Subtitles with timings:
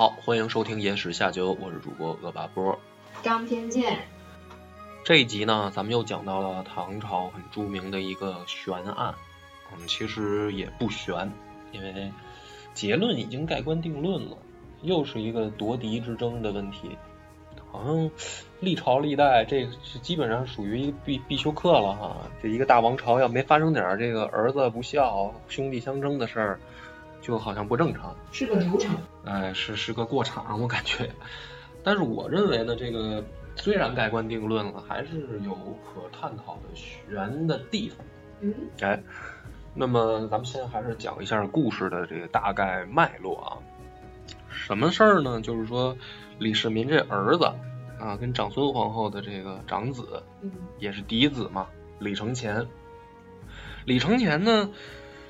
[0.00, 2.80] 好，欢迎收听《野史下酒》，我是主播恶霸波。
[3.22, 3.98] 张偏见，
[5.04, 9.14] 这一集呢，咱们又讲到了唐朝很著名的一个悬案。
[9.70, 11.30] 嗯，其实也不悬，
[11.70, 12.10] 因为
[12.72, 14.38] 结论已经盖棺定论了，
[14.80, 16.96] 又是一个夺嫡之争的问题。
[17.70, 18.10] 好像
[18.60, 22.16] 历朝历代，这是基本上属于一个必必修课了哈。
[22.42, 26.60] 这一个大王朝要没发生点这个儿子不孝、兄弟相争的事儿，
[27.20, 28.14] 就好像不正常。
[28.32, 28.96] 是个流程。
[29.24, 31.10] 哎，是是个过场，我感觉。
[31.82, 33.24] 但是我认为呢，这个
[33.56, 37.98] 虽然盖棺定论了，还是有可探讨的悬的地方。
[38.40, 39.02] 嗯，哎，
[39.74, 43.48] 那么咱们先还是讲一下故事的这个大概脉络啊。
[44.48, 45.40] 什么事儿呢？
[45.40, 45.96] 就是说
[46.38, 47.44] 李世民这儿子
[47.98, 51.66] 啊，跟长孙皇后的这个长子，嗯，也是嫡子嘛，
[51.98, 52.66] 李承乾。
[53.84, 54.70] 李承乾呢，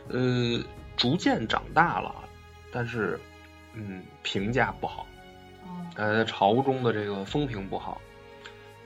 [0.08, 0.60] 呃，
[1.00, 2.14] 逐渐长大了，
[2.70, 3.18] 但是，
[3.72, 5.06] 嗯，评价不好。
[5.64, 7.98] 哦，呃，朝中的这个风评不好，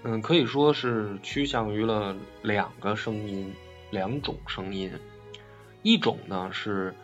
[0.04, 3.52] 嗯，可以说是趋向于了两个声音，
[3.90, 4.92] 两种声音。
[5.82, 6.94] 一种呢是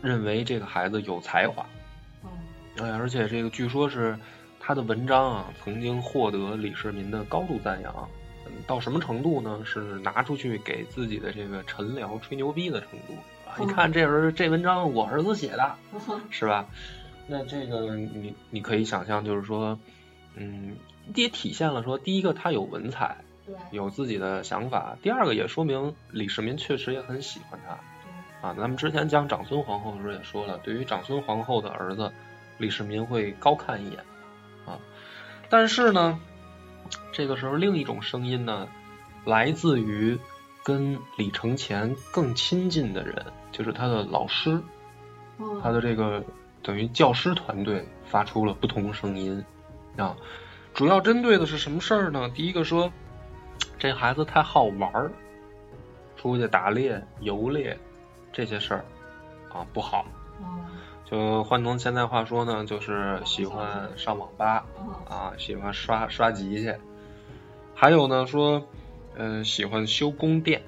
[0.00, 1.66] 认为这个孩子有才华，
[2.22, 2.30] 嗯，
[2.86, 4.16] 哎，而且这个据说是
[4.60, 8.08] 他的文章啊，曾经获得李世民的高度赞扬。
[8.46, 9.60] 嗯，到什么程度呢？
[9.64, 13.14] 是拿出去给自己的这个臣僚吹牛逼的程度
[13.58, 16.66] 你看这人这文章我儿子写的，哦是吧？
[17.26, 19.78] 那这个你你可以想象，就是说，
[20.34, 20.76] 嗯，
[21.14, 28.54] 也体现了说，第一个他有文采，对，有自己的想法；第二个也说明李世民确实也很喜欢他，啊。
[28.54, 32.12] 咱们之前讲长孙皇后的时候也说了，对于长孙皇后的儿子，
[32.56, 33.98] 李世民会高看一眼
[34.64, 34.78] 啊。
[35.50, 36.20] 但是呢，
[37.12, 38.68] 这个时候另一种声音呢，
[39.24, 40.18] 来自于
[40.68, 44.60] 跟李承乾更亲近的人，就是他的老师，
[45.38, 46.22] 哦，他的这个
[46.62, 49.42] 等于教师团队发出了不同声音
[49.96, 50.14] 啊，
[50.74, 52.28] 主要针对的是什么事儿呢？
[52.34, 52.92] 第一个说，
[53.78, 55.10] 这孩子太好玩儿，
[56.18, 57.74] 出去打猎、游猎
[58.30, 58.84] 这些事儿
[59.50, 60.04] 啊不好。
[60.42, 60.68] 哦，
[61.06, 66.76] 就换成现在话说呢，就是喜欢上网吧哦，啊，喜欢刷刷级去，
[67.74, 68.62] 还有呢说，
[69.18, 70.62] 呃，喜欢修宫殿。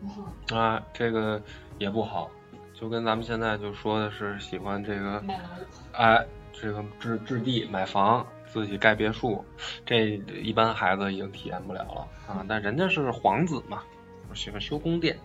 [0.00, 1.42] 哦，啊，这个
[1.78, 2.30] 也不好，
[2.72, 5.42] 就跟咱们现在就说的是喜欢这个，卖楼，
[5.92, 9.44] 哎，这个置置地买房，自己盖别墅，
[9.84, 12.44] 这一般孩子已经体验不了了啊。
[12.48, 13.82] 但人家是皇子嘛，
[14.32, 15.18] 喜欢修宫殿。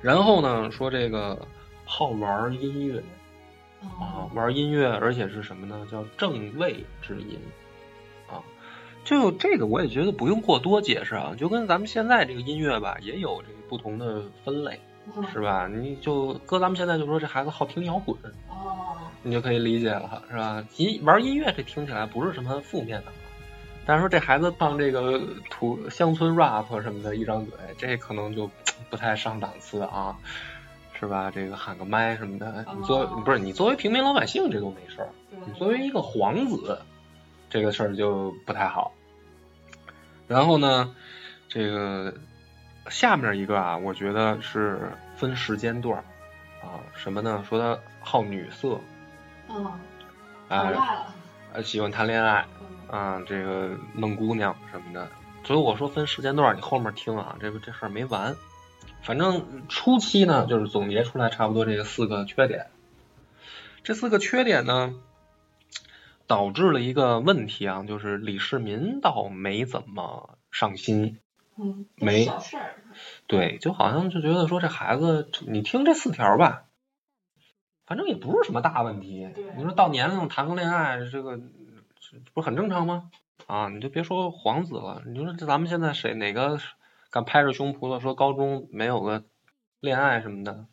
[0.00, 1.38] 然后呢，说这个
[1.84, 3.02] 好玩音乐
[3.82, 5.86] 啊哦，，玩音乐，而且是什么呢？
[5.90, 7.69] 叫正位之音啊。
[9.04, 14.78] 就这个我也觉得不用过多解释啊，就跟咱们现在这个音乐吧，也有这个不同的分类，
[15.14, 15.66] 哦是吧？
[15.66, 18.16] 你就搁咱们现在就说这孩子好听摇滚，
[18.48, 20.64] 哦，你就可以理解了，是吧？
[20.76, 23.12] 音玩音乐这听起来不是什么负面的啊，
[23.86, 28.48] 但是说这孩子唱这个土乡村 rap 什么的，一张嘴，这可能就
[28.90, 30.16] 不太上档次啊，
[30.98, 31.30] 是吧？
[31.34, 35.08] 这个喊个麦什么的，你作哦不是你作为平民老百姓这都没事儿，
[35.46, 36.78] 你，作为一个皇子，
[37.50, 38.92] 这个事儿就不太好。
[40.26, 40.94] 然后呢，
[41.48, 42.14] 这个
[42.88, 46.04] 下面一个啊，我觉得是分时间段儿
[46.64, 47.44] 啊，什么呢？
[47.48, 48.80] 说他好女色，
[49.48, 49.66] 嗯，
[50.48, 51.12] 啊、
[51.52, 52.46] 呃，喜欢谈恋爱
[52.88, 55.08] 嗯，啊，这个弄姑娘什么的。
[55.42, 58.36] 所以我说分时间段儿，你后面听啊，这个这事儿没完。
[59.02, 62.66] 反正初期呢，就是总结出来差不多这个四个缺点。
[63.82, 64.94] 这四个缺点呢，
[66.30, 71.18] 导致了一个问题啊，就是李世民倒没怎么上心，
[71.56, 72.76] 嗯，没小事儿，
[73.26, 76.66] 对，就好像就觉得说这孩子，你听这四条吧，
[77.84, 79.28] 反正也不是什么大问题。
[79.56, 83.10] 你说到年龄谈个恋爱，这个这不是很正常吗？
[83.48, 86.60] 啊，你就别说皇子了，你说这咱们现在谁哪个
[87.10, 89.24] 敢拍着胸脯的说高中没有个
[89.80, 90.66] 恋爱什么的，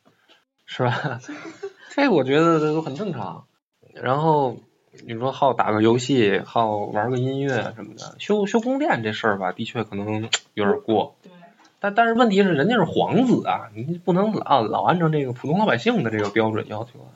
[0.67, 1.19] 是吧？
[1.89, 3.47] 这我觉得都很正常。
[3.95, 4.59] 然后
[5.05, 11.15] 你说好打个游戏，好玩个音乐什么的，修修宫殿这事儿吧，的确可能 有点过。
[11.21, 11.31] 对，
[11.79, 17.13] 但但是问题是，人家是皇子啊，你不能老老按照这个普通老百姓的这个标准要求啊。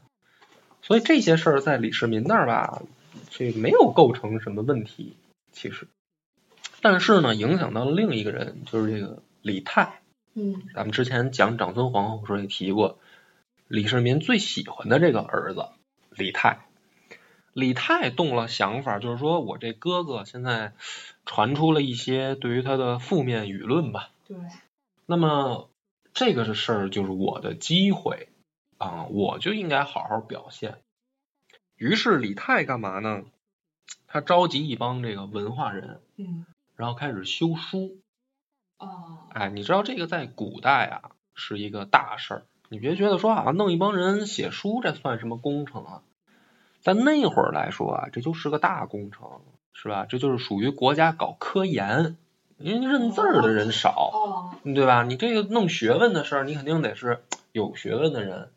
[0.82, 2.82] 所以这些事儿在李世民那儿吧，
[3.30, 5.16] 这没有构成什么问题，
[5.52, 5.88] 其实。
[6.82, 10.02] 但是呢，影响到了另一个人，就是这个李泰。
[10.34, 12.98] 嗯，咱们之前讲长孙皇后时候也提过，
[13.68, 15.66] 李世民最喜欢的这个儿子
[16.10, 16.60] 李泰。
[17.54, 20.74] 李泰动了想法，就是说我这哥哥现在
[21.26, 24.10] 传出了一些对于他的负面舆论吧。
[24.28, 24.38] 对，
[25.06, 25.70] 那么
[26.14, 28.30] 这个是事儿，就是我的机会
[28.78, 30.78] 啊，我就应该好好表现。
[31.76, 33.24] 于是李泰干嘛呢？
[34.08, 36.46] 他召集一帮这个文化人，嗯，
[36.76, 37.98] 然后开始修书。
[38.78, 42.44] 哦，哎，你知道这个在古代啊是一个大事儿。
[42.70, 46.04] 你别觉得说啊，弄一帮人写书，这算什么工程啊？
[46.82, 49.42] 在那会儿来说啊，这就是个大工程，
[49.74, 50.06] 是吧？
[50.08, 52.18] 这就是属于国家搞科研，
[52.58, 55.04] 因为认字儿的人少，哦，对吧？
[55.04, 58.50] 你这个弄学问的事儿，你肯定得是有学问的人。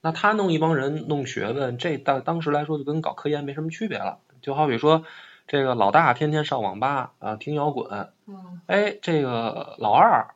[0.00, 4.18] 那他弄一帮人弄学问，这当当时来说就跟搞科研没什么区别了。
[4.40, 5.04] 就好比说，
[5.46, 10.34] 这个老大天天上网吧啊听摇滚，嗯，哎，这个老二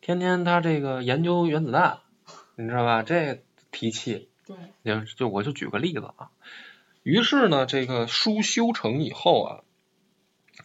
[0.00, 1.98] 天天他这个研究原子弹，
[2.56, 3.02] 你知道吧？
[3.02, 6.28] 这提气，对，就就我就举个例子啊。
[7.06, 9.50] 于是呢，这个书修成以后啊，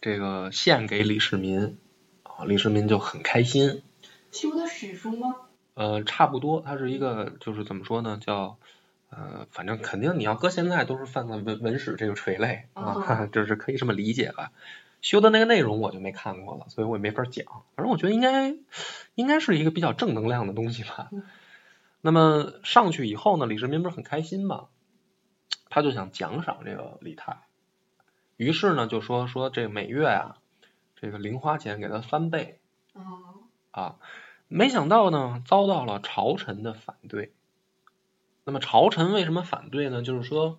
[0.00, 1.78] 这个献给李世民
[2.24, 3.84] 啊，李世民就很开心。
[4.32, 5.36] 修的史书吗？
[5.74, 8.58] 呃，差不多，它是一个就是怎么说呢，叫
[9.10, 14.50] 呃，反正肯定你要搁现在都是犯了文文史这个垂类啊，哦 就是可以这么理解吧。
[15.00, 17.46] 修的那个内容我就没看过了，所以我也没法讲。
[17.76, 18.56] 反正我觉得应该
[19.14, 21.22] 应该是一个比较正能量的东西吧嗯。
[22.00, 24.66] 那么上去以后呢，李世民不是很开心嘛，
[25.68, 27.38] 他就想奖赏这个李泰，
[28.36, 30.36] 于是呢就说说这每月啊，
[30.96, 32.60] 这个零花钱给他翻倍。
[32.92, 33.02] 哦，
[33.70, 33.96] 啊，
[34.48, 37.32] 没想到呢，遭到了朝臣的反对。
[38.44, 40.02] 那么朝臣为什么反对呢？
[40.02, 40.58] 就是说，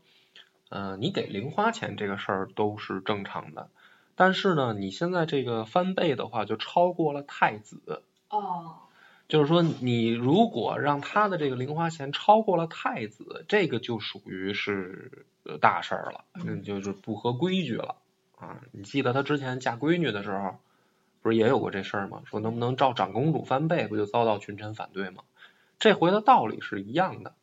[0.69, 3.69] 呃，你给零花钱这个事儿都是正常的，
[4.15, 8.03] 但是呢，你现在这个翻倍的话，就超过了太子。
[8.29, 8.82] 哦，
[9.27, 17.95] 就是说，你如果让他的这个零花钱超过了太子，这个就属于是呃大事儿了，嗯，就是不合规矩了
[18.37, 18.61] 啊。
[18.71, 20.59] 你记得他之前嫁闺女的时候，
[21.21, 22.21] 不是也有过这事儿吗？
[22.25, 25.23] 说能不能照长公主翻倍，不就遭到群臣反对吗？
[25.79, 27.33] 这回的道理是一样的，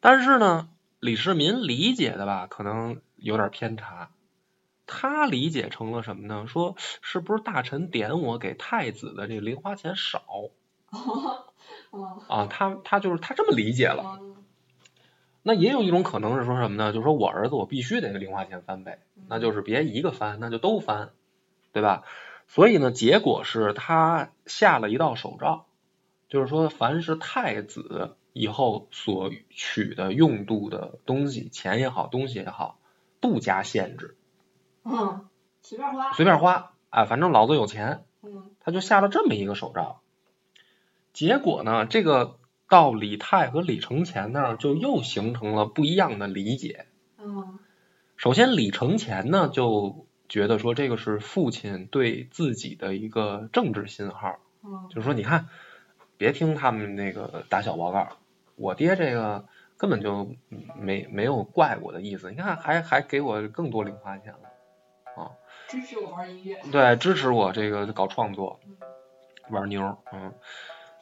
[0.00, 0.68] 但是呢，
[1.00, 4.10] 李世民理解的吧，可能有点偏差。
[4.86, 6.46] 他理解成了什么呢？
[6.46, 10.50] 说是不是大臣点我给太子的这个零花钱少哦，
[12.28, 12.46] 啊？
[12.46, 14.02] 他他就是他这么理解了。
[14.02, 14.36] 哦，
[15.42, 16.92] 那也有一种可能是说什么呢？
[16.92, 21.10] 就是说我儿子我必须得零花钱翻倍，嗯那就是别一个翻，那就都翻，
[21.72, 22.02] 对吧？
[22.48, 25.66] 所以呢，结果是他下了一道手诏，
[26.28, 32.78] 就是说凡是太子以后所取的用度的东西，钱也好，东西也好，
[33.20, 34.16] 不加限制，
[34.84, 35.26] 嗯，
[35.62, 40.00] 随便花，随便花，啊，反正老子有钱，嗯，他就下了这么一个手诏。
[41.14, 42.38] 结果呢，这个
[42.68, 46.86] 到李泰和李承乾那儿就又形成了不一样的理解。
[47.18, 47.60] 嗯，
[48.16, 55.48] 首先，李承乾呢就觉得说这个是父亲对自己的一个政治信号，嗯，就是说你看，
[56.16, 58.08] 别听他们那个打小报告，
[58.56, 59.44] 我爹这个
[59.76, 60.34] 根本就
[60.76, 65.30] 没没有怪我的意思，你看还还给我更多零花钱了，
[65.68, 68.58] 支持我玩音乐，对，支持我这个搞创作，
[69.48, 70.32] 玩妞，嗯。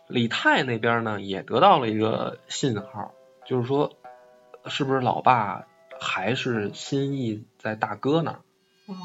[0.09, 3.13] 李泰那边呢也得到了一个信号，
[3.47, 3.91] 就是说，
[4.67, 5.65] 是不是老爸
[5.99, 8.41] 还是心意在大哥那儿？
[8.89, 8.97] 嗯，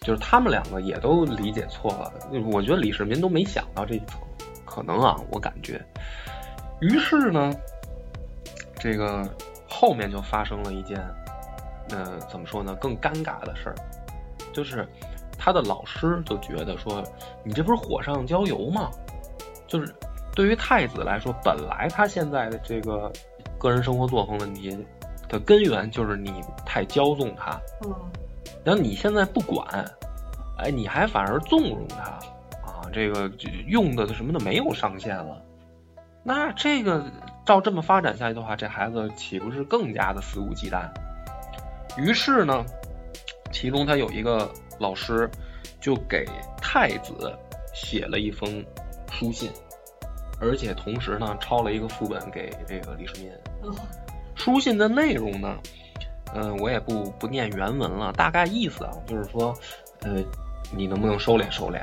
[0.00, 2.12] 就是他们两个也都理解错了。
[2.52, 4.20] 我觉得李世民都没想到这一层，
[4.64, 5.84] 可能啊，我感觉。
[6.80, 7.52] 于是呢，
[8.78, 9.28] 这个
[9.68, 10.96] 后面就发生了一件，
[11.90, 13.74] 呃，怎么说呢，更尴尬的事儿，
[14.52, 14.86] 就是
[15.36, 17.02] 他的老师就觉得说，
[17.44, 18.90] 你这不是火上浇油吗？
[19.66, 19.92] 就是
[20.38, 23.10] 对于太子来说，本来他现在的这个
[23.58, 24.70] 个人生活作风问题
[25.28, 27.92] 的根源就是你太骄纵他，嗯，
[28.62, 29.84] 然后你现在不管，
[30.58, 32.02] 哎，你还反而纵容他
[32.64, 33.28] 啊，这个
[33.66, 35.42] 用的什么的没有上限了。
[36.22, 37.04] 那这个
[37.44, 40.88] 照这么发展下去的话，这孩子岂不是更加的肆无忌惮？
[41.96, 42.64] 于是呢，
[43.50, 45.28] 其中他有一个老师
[45.80, 46.24] 就给
[46.62, 47.36] 太子
[47.74, 48.64] 写了一封
[49.10, 49.50] 书信，
[50.40, 53.30] 而且同时呢抄了一个副本给这个李世民。
[53.62, 53.74] 嗯，
[54.34, 55.56] 书信的内容呢，
[56.34, 59.54] 嗯、我也不不念原文了，大概意思啊，就是说，
[60.02, 60.22] 呃，
[60.72, 61.80] 你能不能收敛收敛？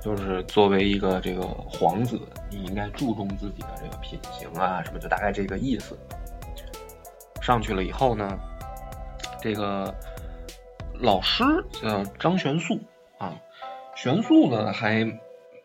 [0.00, 2.18] 就是作为一个这个皇子，
[2.50, 5.96] 你应该注重自己的这个品行啊，什么就大概这个意思。
[7.40, 8.38] 上去了以后呢，
[9.40, 9.94] 这个
[10.94, 11.44] 老师
[11.80, 12.80] 叫张玄素
[13.18, 13.34] 啊，
[13.94, 15.04] 玄素呢还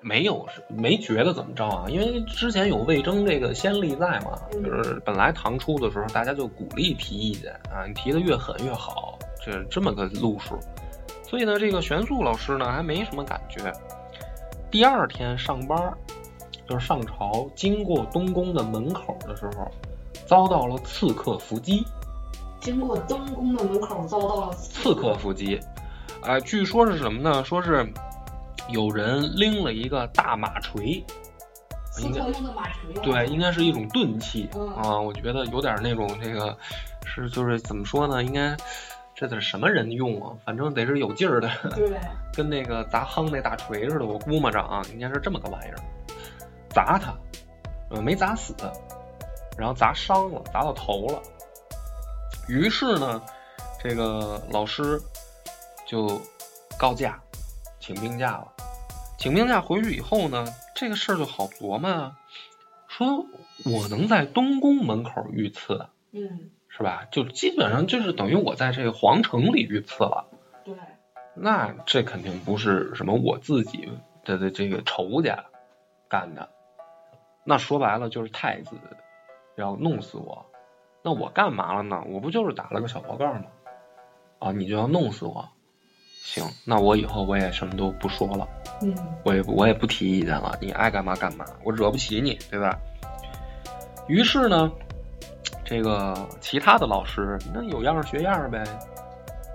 [0.08, 10.58] 没有没觉得怎么着啊，因为之前有魏征这个先例在嘛，嗯就是本来唐初的时候大家就鼓励提意见啊，你提的越狠越好，这这么个路数。
[11.30, 13.70] 所以呢，这个玄素老师呢还没什么感觉。
[14.72, 15.94] 第二天上班，
[16.66, 19.70] 就是上朝，经过东宫的门口的时候，
[20.26, 21.86] 遭到了刺客伏击。
[22.62, 25.60] 经过东宫的门口遭到了刺客伏击。
[26.22, 27.44] 哎，据说是什么呢？
[27.44, 27.86] 说是
[28.70, 31.04] 有人拎了一个大马锤，
[31.92, 32.94] 刺客用的马锤。
[33.02, 35.00] 对，应该是一种钝器嗯啊。
[35.00, 36.58] 我觉得有点那种这个
[37.06, 38.24] 是就是怎么说呢？
[38.24, 38.56] 应该
[39.16, 40.36] 这得什么人用啊？
[40.46, 42.00] 反正得是有劲儿的，对，
[42.34, 44.06] 跟那个砸夯那大锤似的。
[44.06, 45.78] 我估摸着啊，应该是这么个玩意儿，
[46.70, 47.14] 砸他，
[47.90, 48.54] 呃，没砸死，
[49.58, 51.22] 然后砸伤了，砸到头了。
[52.48, 53.22] 于是呢，
[53.82, 55.02] 这个老师
[55.86, 56.22] 就
[56.78, 57.20] 告假，
[57.80, 58.48] 请病假了。
[59.18, 60.46] 请病假回去以后呢，
[60.76, 62.20] 这个事儿就好琢磨啊。
[62.88, 63.26] 说
[63.66, 67.08] 我能在东宫门口遇刺，嗯，是吧？
[67.12, 70.30] 就基本上就是等于我在这个皇城里遇刺了。
[70.64, 70.76] 对，
[71.36, 73.92] 那这肯定不是什么我自己
[74.24, 75.46] 的的这个仇家
[76.08, 76.50] 干的，
[77.44, 78.78] 那说白了就是太子
[79.56, 80.46] 要弄死我，
[81.04, 82.04] 那我干嘛了呢？
[82.08, 83.46] 我不就是打了个小报告吗？
[84.40, 85.50] 啊，你就要弄死我？
[86.28, 88.46] 行，那我以后我也什么都不说了，
[88.82, 88.94] 嗯，
[89.24, 92.78] 我也我也不提意见了，你爱干嘛干嘛，我惹不起你，对吧？
[94.10, 94.70] 于是呢，
[95.64, 98.62] 这个其他的老师那有样儿学样儿呗，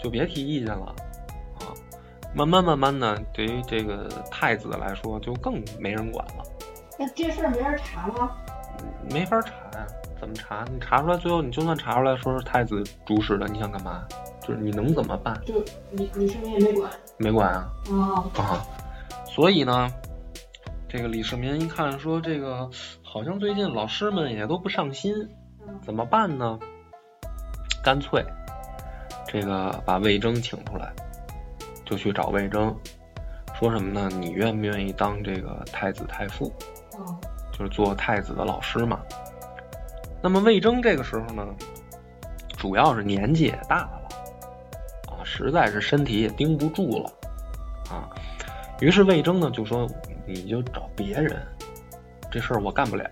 [0.02, 0.86] 就别提意见了
[1.60, 1.60] 啊。
[2.34, 6.42] 慢慢慢慢的，对于这个太子来说，就更没人管了，
[6.98, 8.30] 那这事儿没人查吗？
[9.10, 9.86] 没法查呀、
[10.18, 10.64] 怎么查？
[10.72, 14.06] 你查出来，最后你就算查出来说是太子主使的，你想干嘛？
[14.42, 15.40] 就是你能怎么办？
[15.46, 15.54] 就
[15.92, 18.66] 李李世民也没管没管啊啊，啊！
[19.24, 19.88] 所以呢，
[20.88, 22.68] 这个李世民一看说，这个
[23.02, 25.14] 好像最近老师们也都不上心，
[25.66, 26.58] 嗯怎么办呢？
[27.84, 28.24] 干脆
[29.26, 30.92] 这个把魏征请出来，
[31.84, 32.76] 就去找魏征，
[33.58, 34.08] 说什么呢？
[34.18, 36.46] 你愿不愿意当这个太子太傅？
[36.98, 37.18] 哦
[37.52, 39.00] 就是做太子的老师嘛。
[40.22, 41.46] 那么魏征这个时候呢，
[42.56, 44.01] 主要是年纪也大了，啊，
[45.34, 47.10] 实在是身体也盯不住了，
[47.90, 48.10] 啊，
[48.80, 49.88] 于是魏征呢就说
[50.28, 51.40] ：“你就找别人，
[52.30, 53.08] 这事儿我干不了。”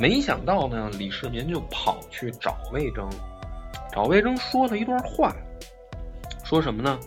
[0.00, 3.08] 没想到呢，李世民就跑去找魏征，
[3.92, 5.32] 找魏征说了一段话，
[6.42, 6.98] 说什么呢？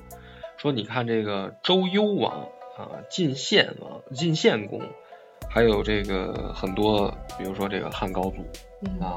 [0.55, 2.31] 说你看这个周幽王
[2.77, 4.81] 啊，晋献王、晋献公。
[5.49, 8.37] 还有这个很多，比如说这个汉高祖
[8.83, 9.15] 嗯啊，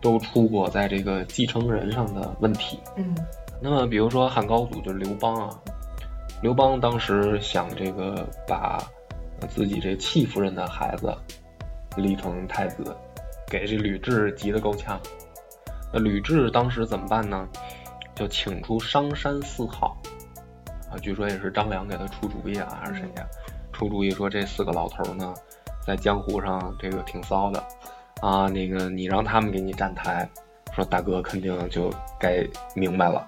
[0.00, 2.80] 都出过在这个继承人上的问题。
[2.96, 3.14] 嗯
[3.60, 5.50] 那么比如说汉高祖就是刘邦啊，
[6.42, 8.78] 刘邦当时想这个把
[9.48, 11.14] 自己这戚夫人的孩子
[11.96, 12.96] 立成太子，
[13.46, 15.00] 给这吕雉急得够呛。
[15.92, 17.48] 那吕雉当时怎么办呢？
[18.14, 19.96] 就请出商山四号
[20.90, 23.26] 啊，据说也是张良给他出主意啊，还是谁呀、
[23.72, 25.34] 出主意说这四个老头呢，
[25.86, 27.62] 在江湖上这个挺骚的
[28.22, 30.26] 啊，那个你让他们给你站台，
[30.74, 32.42] 说大哥肯定就该
[32.74, 33.26] 明白了。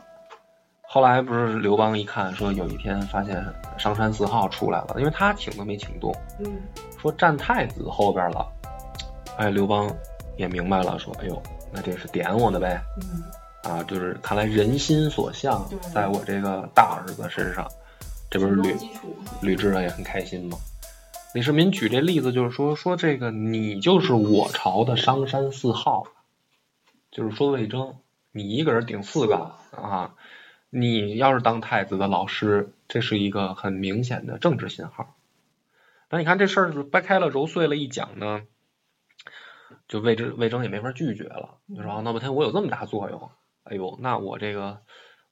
[0.90, 3.44] 后来不是刘邦一看，说有一天发现
[3.76, 6.58] 商山四号出来了，因为他请都没请动，嗯
[6.98, 8.50] 说站太子后边了。
[9.36, 9.94] 哎，刘邦
[10.38, 15.62] 也明白了，说哎呦，那这是点我的呗嗯啊，就是看来人心所向，
[15.94, 17.68] 在我这个大儿子身上，
[18.30, 18.74] 这不是吕，
[19.42, 20.56] 吕雉呢也很开心吗？
[21.34, 26.04] 李世民举这例子就是说，说这个你就是我朝的商山四号，
[27.10, 27.94] 就是说魏征，
[28.32, 30.14] 你一个人顶四个啊！
[30.70, 35.16] 你要是当太子的老师，这是一个很明显的政治信号。
[36.10, 38.42] 那你看这事儿掰开了揉碎了一讲呢，
[39.88, 43.30] 就魏征魏征也没法拒绝了，就说啊那么天我有这么大作用，
[43.64, 44.82] 哎呦，那我这个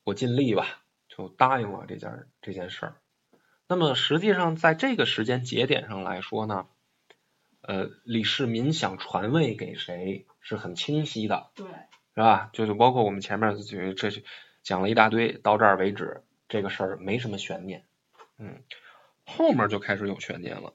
[0.05, 0.66] 我尽力吧，
[1.09, 2.97] 就答应了这件这件事儿。
[3.69, 6.66] 那么实际上在这个时间节点上来说呢，
[7.62, 11.66] 呃，李世民想传位给谁是很清晰的，对，
[12.14, 12.50] 是吧？
[12.52, 14.23] 就是包括我们前面这这是
[14.66, 17.85] 讲了一大堆，到这儿为止，这个事儿没什么悬念。
[18.37, 18.64] 嗯，
[19.25, 20.73] 后面就开始有悬念了，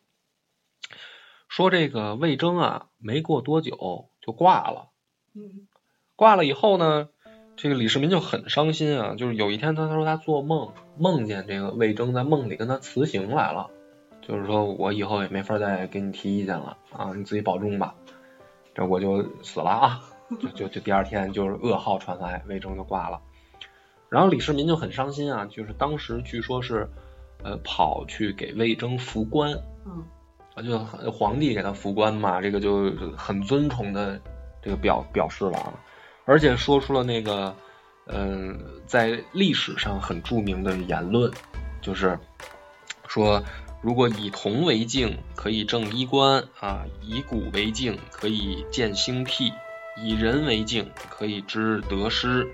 [1.49, 4.87] 说这个魏征啊，没过多久就挂了。
[5.33, 5.67] 嗯
[6.15, 7.09] 挂了以后呢，
[7.57, 9.15] 这个李世民就很伤心啊。
[9.15, 13.69] 就是有一天他他说他做梦梦见这个魏征在梦里跟他辞行来了，
[14.21, 17.93] 就是说我以后也没法再给你提意见了啊，你自己保重吧。
[18.73, 20.01] 这我就死了啊，
[20.39, 23.21] 就就就第二天就是噩耗传来，魏征就挂了。
[24.11, 26.89] 然后李世民就很伤心啊，就是当时据说是
[27.41, 29.53] 呃跑去给魏征扶棺，
[29.85, 30.03] 嗯
[30.53, 30.77] 啊，就
[31.09, 34.19] 皇帝给他扶棺嘛，这个就很尊崇的
[34.61, 35.73] 这个表表示了啊，
[36.25, 37.55] 而且说出了那个
[38.07, 41.31] 嗯、在历史上很著名的言论，
[41.81, 42.19] 就是
[43.07, 43.41] 说
[43.81, 49.53] 如果以铜为镜，可以正衣冠啊；以古为镜，可以见兴替
[50.03, 52.45] 以人为镜，可以知得失。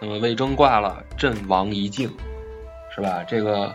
[0.00, 2.10] 那么魏征挂了，阵亡一境，
[2.94, 3.24] 是吧？
[3.26, 3.74] 这个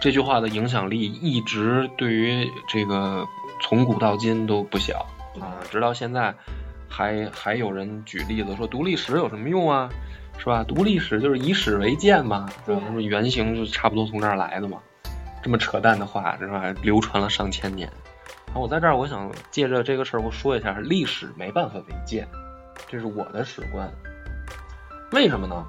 [0.00, 3.24] 这句话的影响力一直对于这个
[3.62, 5.06] 从古到今都不小
[5.40, 6.34] 啊，直到现在
[6.88, 9.88] 还还有人举例子说读历史有什么用啊？
[10.38, 10.62] 是吧？
[10.62, 12.82] 读历史就是以史为鉴嘛，是吧？
[13.00, 14.78] 原型就差不多从这儿来的嘛。
[15.42, 16.74] 这么扯淡的话，是吧？
[16.82, 17.90] 流传了上千年。
[18.52, 22.28] 好，我在这儿，我想借着这个事儿，我说一下，历史没办法违建，
[22.86, 23.90] 这是我的史观。
[25.16, 25.64] 为什么呢？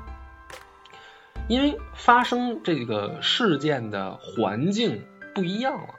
[1.47, 5.01] 因为发生这个事件的环境
[5.33, 5.93] 不一样了。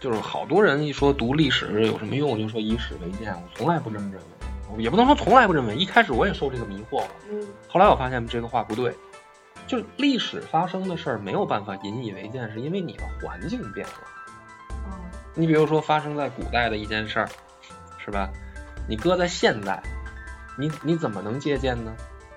[0.00, 4.14] 就是好多人一说读历史有什么用，就说以史为鉴，我从来不这么认
[4.74, 5.76] 为，也不能说从来不认为。
[5.76, 8.94] 一开始我也受这个迷惑了，后来我发现这个话不对。
[9.66, 13.92] 就历史发生的事儿没有办法引以为鉴，是因为你的环境变了。
[15.34, 17.28] 你比如说发生在古代的一件事儿，
[18.02, 18.30] 是吧？
[18.88, 19.82] 你搁在现代，
[20.58, 21.94] 你你怎么能借鉴呢？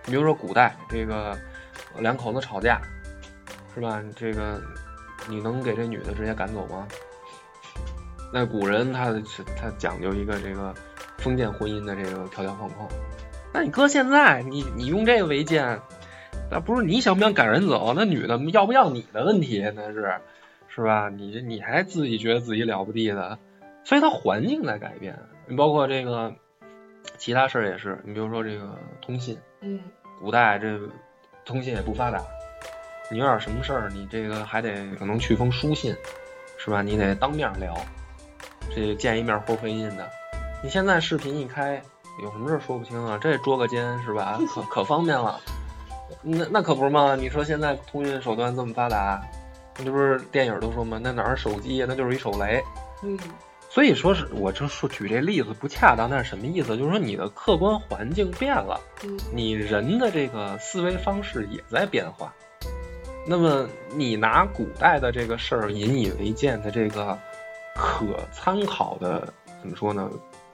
[0.08, 1.38] 你比如说古代这个
[2.00, 2.82] 两口子吵架，
[3.76, 4.02] 是吧？
[4.16, 4.60] 这个
[5.30, 6.88] 你能给这女的直接赶走吗？
[8.34, 9.14] 那古人他
[9.56, 10.74] 他讲究一个这个
[11.18, 12.88] 封建婚姻的这个条条框框，
[13.54, 15.80] 那你搁现在，你你用这个为鉴。
[16.50, 17.94] 那不是你想不想赶人走？
[17.94, 19.62] 那女的要不要你的问题？
[19.76, 20.16] 那是，
[20.70, 21.10] 是吧？
[21.10, 23.38] 你你还自己觉得自己了不地的，
[23.84, 25.20] 所以它环境在改变。
[25.46, 26.34] 你包括这个
[27.18, 29.82] 其他事儿也是，你比如说这个通信，嗯，
[30.20, 30.80] 古代这
[31.46, 32.22] 通信也不发达，
[33.10, 35.96] 你有点什么事儿，你这个还得可能去封书信，
[36.58, 36.82] 是吧？
[36.82, 37.76] 你得当面聊，
[38.76, 40.10] 这见一面齁费劲的。
[40.64, 41.82] 你现在视频一开，
[42.24, 43.18] 有什么事说不清啊？
[43.22, 44.40] 这捉个奸是吧？
[44.54, 45.40] 可可方便了。
[46.22, 47.16] 那那可不是嘛！
[47.16, 49.22] 你说现在通讯手段这么发达，
[49.76, 51.00] 这不是电影都说嘛？
[51.02, 51.86] 那哪是手机呀？
[51.88, 52.64] 那就是一手雷。
[53.04, 53.18] 嗯。
[53.78, 56.76] 所以说是，我就说举这例子不恰当，但是什么意思？
[56.76, 58.82] 就是说你的客观环境变了，
[59.32, 62.34] 你人的这个思维方式也在变化。
[63.28, 67.16] 那么你拿古代的这个事儿引以为鉴的这个
[67.76, 70.10] 可参考的怎么说呢？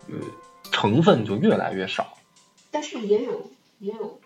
[0.09, 0.15] 呃，
[0.69, 2.17] 成分就越来越少。
[2.71, 4.19] 但是也有也有。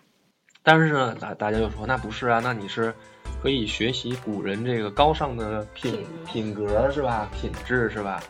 [0.64, 2.92] 但是呢，大大家就说那不是啊，那你是
[3.40, 7.30] 可以学习古人这个高尚的品品格是吧？
[7.32, 8.20] 品质是吧？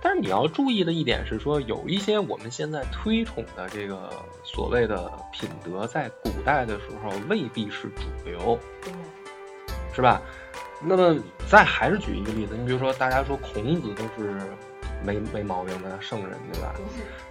[0.00, 4.10] 但是你要注意的一点是说，有一些我们现在推崇的这个
[4.44, 8.58] 所谓的品德，在古代的时候未必是主流，
[9.94, 10.22] 是吧？
[10.80, 14.40] 那么再还是举一个例子，你比如说大家说孔子都是。
[15.00, 16.74] 没没毛病的圣人，对吧？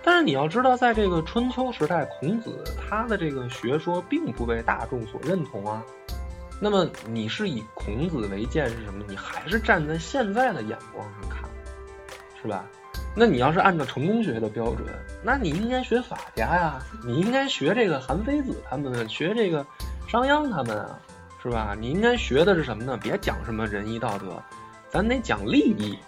[0.02, 5.84] 但是你要知道，在这个春秋时代，孔子他的这个学说并不被大众所认同啊。
[6.62, 9.04] 那么你是以孔子为鉴是什么？
[9.06, 11.50] 你还是站在现在的眼光上看，
[12.48, 12.66] 是吧？
[13.14, 14.88] 那你要是按照成功学的标准，
[15.22, 19.66] 那你应该学法家呀，你应该学这个韩非子他们，学这个
[20.08, 20.98] 商鞅他们啊，
[21.44, 21.76] 是吧？
[21.78, 22.98] 你应该学的是什么呢？
[23.04, 24.42] 别讲什么仁义道德，
[24.90, 26.00] 咱得讲利益。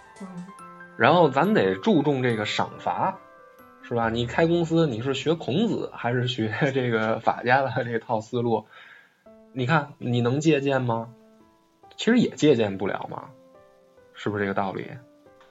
[0.96, 3.18] 然后咱得注重这个赏罚，
[3.82, 4.08] 是吧？
[4.08, 8.64] 你开公司，你是学孔子还是学这个法家的这套思路？
[9.52, 11.10] 你看你能借鉴吗？
[11.98, 13.24] 其实也借鉴不了嘛，
[14.14, 14.88] 是不是这个道理？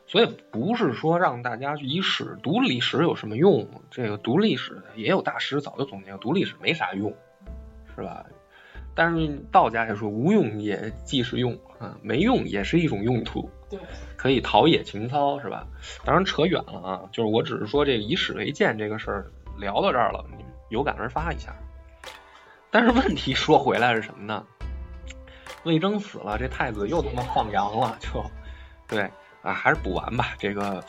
[0.10, 3.70] 所以不是说让大家以史读历史有什么用？
[3.92, 7.14] 这个读历史也有大师早就总结，读历史没啥用，
[7.96, 8.26] 是吧？
[8.96, 13.48] 但是道家也说无用也即是用啊，没用也是一种用途。
[13.70, 13.80] 对。
[14.18, 15.68] 可以陶冶情操是吧？
[16.04, 21.56] 当然扯远了啊，就是我只是说这个以史为鉴这个事儿聊到这儿了，你有感而发一下。
[22.72, 24.44] 但是问题说回来是什么呢？
[25.66, 28.26] 魏征死了，这太子又他妈放羊了，就
[28.88, 29.08] 对
[29.42, 30.36] 啊，还是补完吧。
[30.40, 30.84] 这个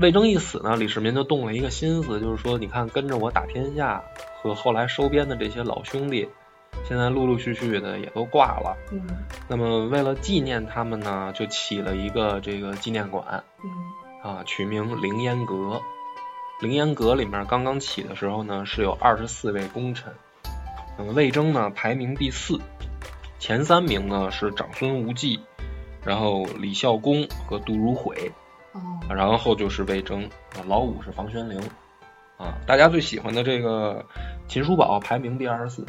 [0.00, 4.02] 魏征一死呢，李世民就动了一个心思，就是说，你看跟着我打天下
[4.42, 6.28] 和后来收编的这些老兄弟。
[6.84, 9.04] 现在陆陆续续的也都挂了，嗯，
[9.48, 15.82] 那么为了纪念他们呢，就起了一个这个纪念馆，嗯，啊，取名凌烟阁。
[16.60, 20.12] 凌烟阁里面刚刚起的时候呢，是有二十四位功臣，
[20.96, 22.60] 那么魏征呢排名第四，
[23.40, 25.40] 前三名呢是长孙无忌，
[26.04, 28.30] 然后李孝恭和杜如晦，
[28.72, 30.28] 哦，然后就是魏征，
[30.66, 31.60] 老五是房玄龄，
[32.36, 34.04] 啊，大家最喜欢的这个
[34.48, 35.86] 秦叔宝排名第二十四。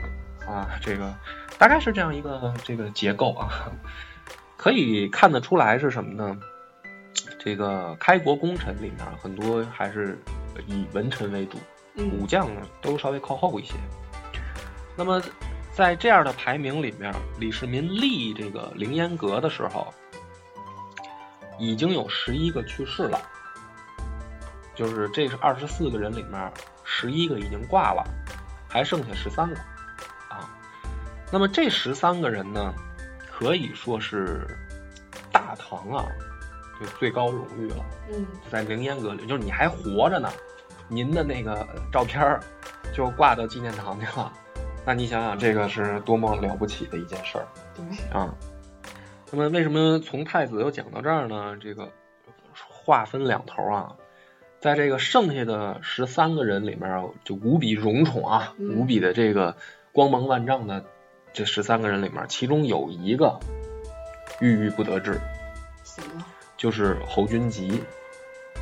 [0.48, 1.14] 啊，这个
[1.60, 3.72] 大概是这样一个这个结构啊，
[4.58, 6.36] 可以看得出来是什么呢？
[7.40, 10.18] 这个开国功臣里面很多还是
[10.66, 11.60] 以文臣为主，
[11.96, 13.76] 武将呢都稍微靠后一些。
[14.96, 15.22] 那么
[15.74, 19.94] 在这样的排名里面，李世民立这个凌烟阁的时候，
[21.58, 23.20] 已经有十一个去世了，
[24.76, 26.52] 就是这是二十四个人里面
[26.84, 28.04] 十一个已经挂了，
[28.68, 29.56] 还剩下十三个
[30.28, 30.50] 啊。
[31.32, 32.74] 那么这十三个人呢，
[33.32, 34.46] 可以说是
[35.32, 36.06] 大唐啊，
[36.80, 37.86] 就最高荣誉了。
[38.12, 40.30] 嗯，在凌烟阁里，就是你还活着呢，
[40.90, 42.42] 您的那个照片儿
[42.94, 44.34] 就挂到纪念堂去了。
[44.86, 48.34] 那你想想，这个是多么了不起的一件事儿对，啊！
[49.32, 51.56] 那么为什么从太子又讲到这儿呢？
[51.62, 51.90] 这个
[52.68, 53.96] 话分两头啊，
[54.60, 59.56] 在这个剩下的十三个人里面，就无比荣宠啊，嗯无比的这个
[59.92, 60.84] 光芒万丈的
[61.32, 63.40] 这十三个人里面，其中有一个
[64.40, 65.20] 郁郁不得志，
[66.58, 67.82] 就是侯君集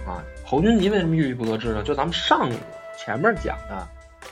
[0.05, 0.21] 啊。
[0.45, 1.81] 侯君集为什么郁郁不得志呢？
[1.81, 2.49] 就咱们上
[2.97, 3.87] 前面讲的，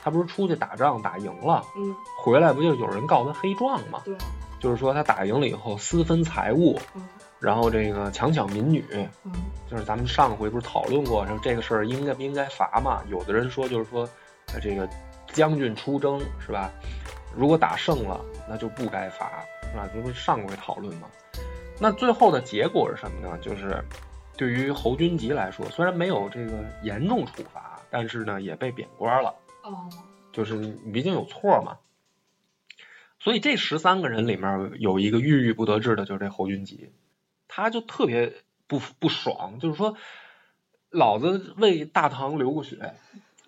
[0.08, 4.00] 他不是出去打仗打赢了，嗯，回来不就有人告他黑状吗？
[4.06, 4.16] 对，
[4.58, 7.06] 就是说他打赢了以后私分财物，嗯
[7.38, 8.82] 然后这个强抢民女，
[9.24, 9.32] 嗯
[9.70, 13.02] 就是咱们上回不是讨论过，说这个事儿应该不应该罚嘛？
[13.08, 14.08] 有的人说就是说，
[14.54, 14.88] 呃，这个
[15.26, 16.70] 将军出征是吧？
[17.36, 18.18] 如果打胜了，
[18.48, 19.86] 那就不该罚，是吧？
[19.94, 21.06] 这不是上回讨论吗？
[21.78, 23.36] 那最后的结果是什么呢？
[23.42, 23.84] 就是
[24.38, 29.32] 对于侯君集来说，虽然没有这个严重处罚，但是呢也被贬官了。
[29.68, 29.90] 哦，
[30.32, 31.78] 就是你毕竟有错嘛。
[33.20, 36.92] 所以这十三个人里面有一个郁郁不得志的，就是这侯君集，
[37.48, 38.32] 他就特别
[38.68, 39.96] 不不爽，就是说，
[40.90, 42.94] 老子为大唐流过血，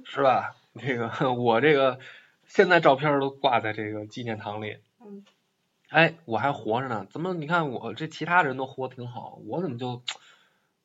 [0.05, 0.57] 是吧？
[0.79, 2.01] 这个我这个
[2.47, 5.25] 现在照片都挂在这个纪念堂里，嗯，
[5.89, 10.03] 哎，我还活着呢，怎么你看我这其他人都活得挺好，我怎么就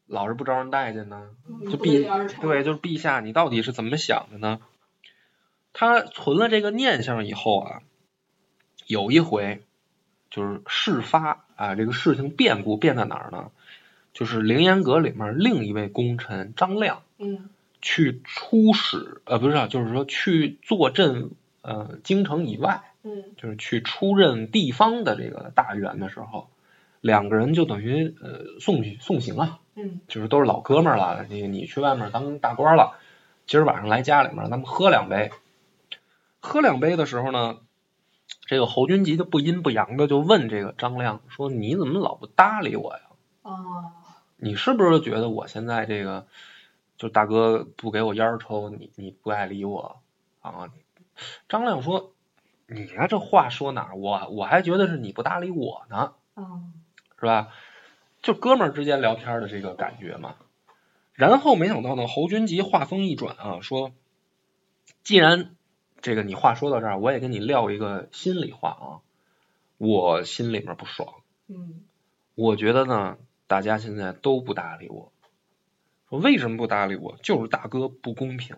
[0.05, 1.31] 老是不招人待见呢？
[1.65, 4.59] 就陛对，就是陛下，你到底是怎么想的呢？
[5.77, 7.81] 他存了这个念想以后啊，
[8.87, 9.61] 有一回
[10.31, 13.51] 就是事发啊，这个事情变故变在哪儿呢？
[14.13, 17.49] 就是凌烟阁里面另一位功臣张亮嗯
[17.81, 26.47] 去出使，呃，不是、啊，就是说去坐镇呃京城以外，嗯就是去出任地方的这个大员的时候，
[27.01, 32.97] 两个人就等于呃送去送行啊，嗯就是都是老哥们儿了，你你去外面当大官了，
[33.45, 35.31] 今儿晚上来家里面，咱们喝两杯。
[36.45, 37.57] 喝两杯的时候呢，
[38.45, 43.01] 这个侯君集就不阴不阳的就问这个张亮说：“你怎么老不搭理我呀？
[43.41, 43.91] 哦，
[44.37, 46.27] 你是不是觉得我现在这个
[46.97, 50.01] 就大哥不给我烟儿抽，你你不爱理我
[50.41, 50.69] 啊？”
[51.49, 52.13] 张亮说
[52.67, 53.95] ：“你呀、这话说哪儿？
[53.95, 56.61] 我我还觉得是你不搭理我呢。”哦，
[57.19, 57.49] 是吧？
[58.21, 60.35] 就哥们儿之间聊天的这个感觉嘛。
[61.13, 63.91] 然后没想到呢，侯君集话锋一转啊，说
[65.03, 65.55] ：“既然
[66.01, 68.85] 这个你话说到这儿，我也跟你撂一个心里话啊，
[69.77, 71.15] 我心里面不爽。
[71.47, 71.83] 嗯
[72.35, 75.11] 我觉得呢，大家现在都不搭理我。
[76.09, 77.17] 说为什么不搭理我？
[77.23, 78.57] 就是大哥不公平，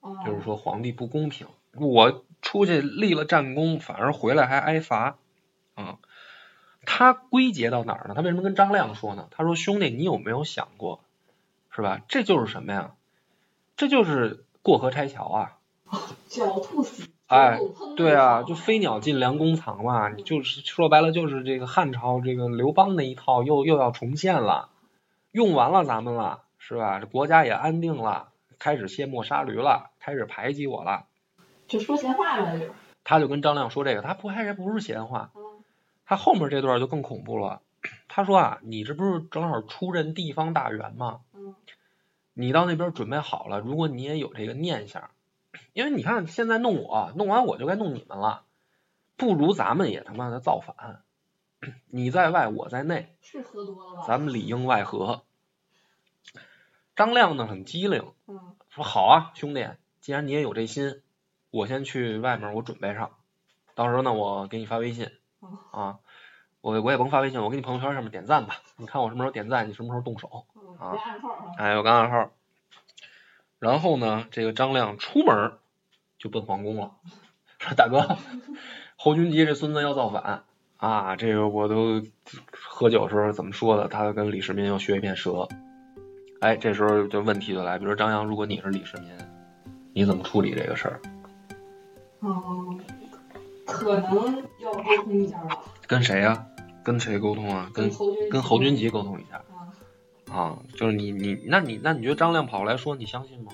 [0.00, 1.46] 哦，就是说皇帝不公平。
[1.72, 5.18] 我出去立了战功，反而回来还挨罚
[5.74, 5.98] 啊。
[6.84, 8.14] 他归结到哪儿呢？
[8.14, 9.28] 他为什么跟张亮说呢？
[9.30, 11.00] 他说：“兄弟，你有没有想过，
[11.70, 12.02] 是吧？
[12.08, 12.94] 这就是什么呀？
[13.76, 15.58] 这就是过河拆桥啊！
[16.28, 17.58] 狡兔死，哎
[17.96, 20.08] 对啊，就飞鸟尽，良弓藏嘛。
[20.08, 24.68] 你就是说白了，就是这个汉朝这个刘邦那一套又又要重现了，
[25.32, 26.98] 用完了咱们了，是吧？
[27.00, 28.28] 这国家也安定了，
[28.58, 31.06] 开始卸磨杀驴了，开始排挤我了。
[31.66, 32.66] 就说闲话了，就，
[33.04, 35.42] 他就跟张亮说这个，他不还不是闲话，嗯
[36.06, 37.62] 他后面这段就更恐怖了。
[38.08, 41.20] 他说啊，你这不是正好出任地方大员吗？
[41.34, 41.54] 嗯
[42.36, 45.10] 你到那边准备好了，如果你也有这个念想，
[45.72, 48.44] 因为你看现在弄我，弄完我就该弄你们了，
[49.16, 51.02] 不如咱们也他妈的造反，
[51.90, 54.04] 你在外，我在内，是喝多了吧？
[54.06, 55.22] 咱们里应外合。
[56.96, 59.68] 张亮呢很机灵，嗯说好啊，兄弟，
[60.00, 61.02] 既然你也有这心，
[61.50, 63.10] 我先去外面我准备上，
[63.74, 65.98] 到时候呢我给你发微信哦啊，
[66.60, 70.46] 我我也甭发微信，我给你朋友圈上面点赞吧，你看我什么时候点赞，你什么时候动手。
[70.78, 70.94] 啊，
[71.58, 72.30] 哎，有个暗号。
[73.58, 75.52] 然后呢，这个张亮出门
[76.18, 76.92] 就奔皇宫了，
[77.58, 78.18] 说大哥，
[78.96, 80.44] 侯君集这孙子要造反
[80.76, 81.16] 啊！
[81.16, 82.02] 这个我都
[82.52, 83.88] 喝酒时候怎么说的？
[83.88, 85.48] 他跟李世民要学一遍舌。
[86.40, 89.10] 哎，这时候就问题就来，比如说张扬，如果你是李世民，
[89.94, 91.00] 你怎么处理这个事儿？
[92.20, 92.80] 嗯，
[93.64, 96.46] 可能要沟通一下吧，跟谁呀、
[96.82, 97.70] 跟谁沟通啊？
[97.72, 97.90] 跟
[98.30, 99.42] 跟侯君集沟通一下
[100.34, 103.52] 啊，就是你你那你那你觉得张亮跑来说，你相信吗？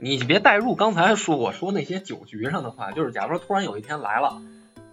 [0.00, 4.42] 你别代入刚才说我说那些酒局上的话，就是假如说突然有一天来了，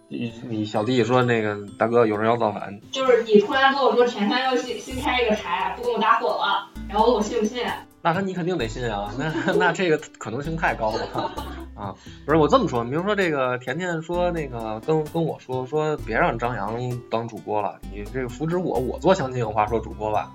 [0.09, 7.65] 你你小弟说那个大哥有人要造反，就是你突然跟我说前山要新新开一个台，不跟我搭伙了，然后问我信不信？
[8.01, 11.31] 那他你肯定得信啊，那那这个可能性太高了
[11.75, 11.95] 啊！
[12.25, 16.79] 不是我这么说，比如说这个甜甜说那个跟跟我说说别让张扬
[17.11, 20.31] 当主播了，你这个扶持我，我做相亲有话说主播吧，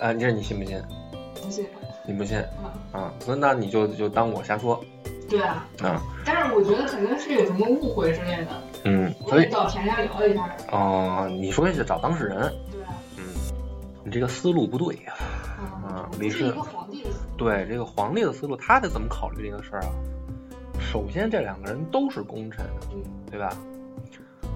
[0.00, 0.82] 啊，你这你信不信？
[1.42, 1.66] 不信。
[2.04, 2.38] 你不信？
[2.92, 4.78] 啊，所以那你就就当我瞎说。
[5.30, 5.66] 对啊。
[5.82, 6.02] 啊。
[6.26, 8.48] 但是我觉得肯定是有什么误会之类的。
[8.84, 9.14] 嗯。
[9.26, 10.50] 所以找甜甜聊一下。
[10.70, 12.52] 哦，你说是找当事人。
[14.04, 15.14] 你这个思路不对呀。
[15.86, 16.54] 啊，李氏。
[17.36, 19.90] 对这个皇帝的思路，他得怎么考虑这个事儿啊？
[20.78, 22.64] 首先，这两个人都是功臣，
[23.30, 23.56] 对吧？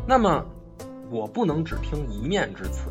[0.06, 0.44] 那么，
[1.10, 2.90] 我不能只听一面之词。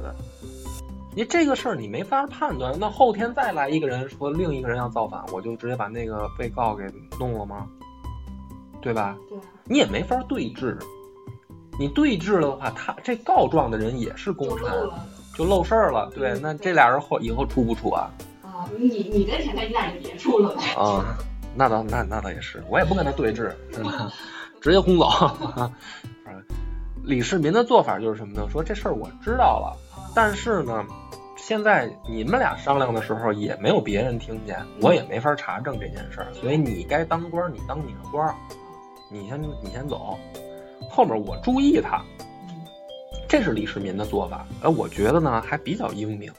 [1.15, 2.77] 你这个事儿你没法判断。
[2.77, 6.83] 那后天再来一个人说另一个人要造反，我就直接把那个被告给
[7.19, 7.67] 弄了吗？
[8.81, 9.17] 对吧？
[9.29, 9.37] 对。
[9.65, 10.77] 你也没法对质。
[11.79, 14.67] 你对质了的话，他这告状的人也是功臣，
[15.35, 16.09] 就漏事儿了。
[16.15, 18.09] 对，那这俩人后以后处不处啊？
[18.41, 20.63] 啊你你跟甜甜，你俩就别处了呗。
[20.75, 21.17] 啊，
[21.55, 24.11] 那倒那那倒也是，我也不跟他对峙， 是吧，
[24.61, 25.09] 直接轰走。
[27.03, 28.47] 李世民的做法就是什么呢？
[28.49, 29.77] 说这事儿我知道了，
[30.15, 30.83] 但是呢，
[31.37, 38.33] 现在你们俩商量的时候也没有别人听见，我也没法查证这件事儿，所以你该当官你当你的官，
[39.11, 40.17] 你先你先走，
[40.89, 42.01] 后面我注意他。
[43.27, 46.31] 这是李世民的做法，而我觉得呢还比较英明。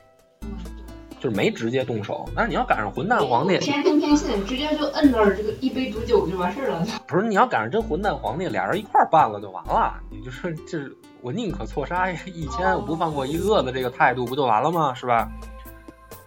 [1.18, 6.86] 就是没直接动手，但是你要赶上混蛋皇帝，偏听偏信，直接就摁那儿这个一杯毒酒就完事儿了。
[7.08, 9.98] 不是，你要赶上真混蛋皇帝，俩人一块儿办了就完了。
[10.10, 14.92] 你就是就是我宁可错杀一千，我不放过一个的这个态度不就完了吗？
[14.92, 15.26] 是吧？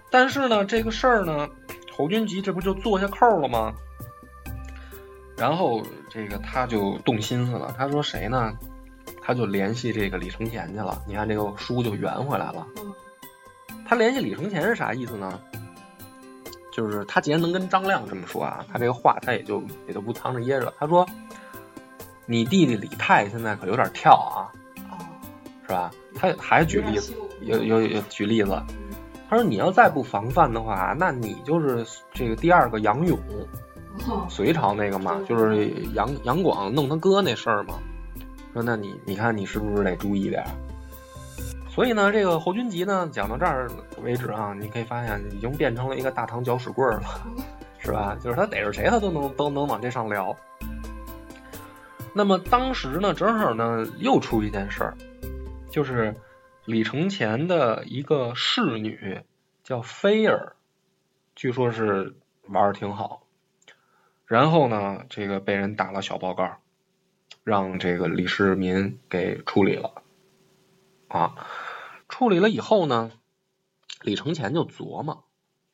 [0.10, 1.48] 但是呢，这个事儿呢，
[1.96, 3.72] 侯君集这不就做下扣了吗？
[5.38, 8.52] 然后这个他就动心思了，他说谁呢？
[9.30, 11.00] 他就联系这个李承乾去了。
[11.06, 12.66] 你看这个书就圆回来了。
[13.88, 15.40] 他联系李承乾是啥意思呢？
[16.74, 20.74] 就是他既然能跟张亮这么说啊，他这个话他也就也就不藏着掖着。
[20.80, 21.08] 他说
[22.26, 24.50] ：“你弟弟李泰现在可有点跳啊，
[25.62, 28.60] 是吧？”他还举例子，有有有举例子。
[29.30, 33.16] 他说：“你要再不防范的话，那你就是这个第二个杨勇，
[34.28, 37.76] 隋朝那个嘛，就是杨杨广弄他哥那事儿嘛。
[38.60, 40.44] 说那你你看你是不是得注意点？”
[41.70, 43.70] 所以呢，这个侯君集呢，讲到这儿
[44.02, 47.04] 为止啊，你可以发现已经变成了一个大唐搅屎棍了，
[47.80, 48.18] 是吧？
[48.22, 50.36] 就是他逮着谁，他都能都能往这上聊。
[52.14, 54.98] 那么当时呢，正好呢又出一件事儿，
[55.70, 56.14] 就是
[56.66, 59.22] 李承乾的一个侍女
[59.64, 60.54] 叫菲儿，
[61.36, 62.14] 据说是
[62.48, 63.22] 玩的挺好，
[64.26, 66.58] 然后呢，这个被人打了小报告，
[67.50, 70.04] 让这个李世民给处理了。
[71.08, 71.48] 啊，
[72.08, 73.12] 处理了以后呢，
[74.02, 75.26] 李承乾就琢磨，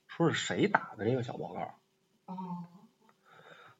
[0.07, 1.75] 说是谁打的这个小报告？
[2.33, 2.63] 哦，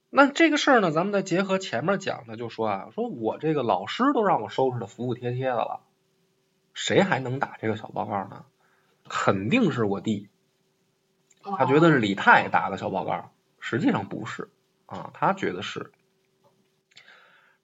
[0.10, 5.80] 那这个事儿呢，咱们再结合前面讲的，就说啊，说我这个老师都让我收拾的服服帖帖的了，
[6.74, 8.44] 谁还能打这个小报告呢？
[9.08, 10.28] 肯定是我弟，
[11.42, 13.32] 他觉得是李泰打的小报告，
[13.62, 14.50] 实际上不是
[14.86, 15.94] 啊，他觉得是。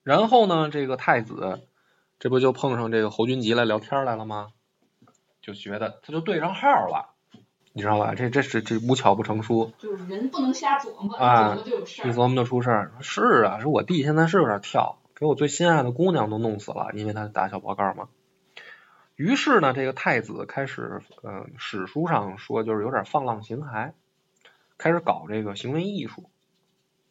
[0.02, 1.60] 然后呢，这个太子。
[2.18, 4.52] 这不就碰上这个侯君集来聊天来了吗？
[5.40, 7.16] 就觉得他就对上号了，
[7.72, 8.14] 你知道吧？
[8.14, 12.08] 这这是这无巧不成书，就是人不能瞎琢磨，琢磨就有事儿。
[12.08, 12.92] 一琢磨就出事儿。
[13.00, 18.08] 是啊，是我弟现在是有点跳，给我最心爱的姑娘都弄死了，因为他打小报告嘛。
[19.16, 23.94] 于是呢，这个太子开始，嗯，史书上说就是有点放浪形骸，
[24.78, 26.30] 开始搞这个行为艺术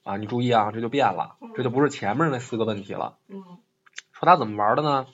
[0.04, 0.18] 啊。
[0.18, 3.18] 你注意啊，这就变了，这就不是前面那四个问题了。
[3.28, 3.44] 嗯。
[4.14, 5.08] 说他怎么玩的呢？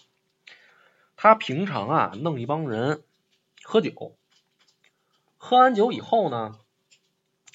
[1.16, 3.04] 他平常啊弄一帮人
[3.64, 4.16] 喝酒，
[5.38, 6.60] 喝完酒以后呢，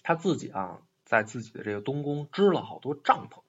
[0.02, 3.42] 他自己啊在自己的这个东宫支了好多帐篷，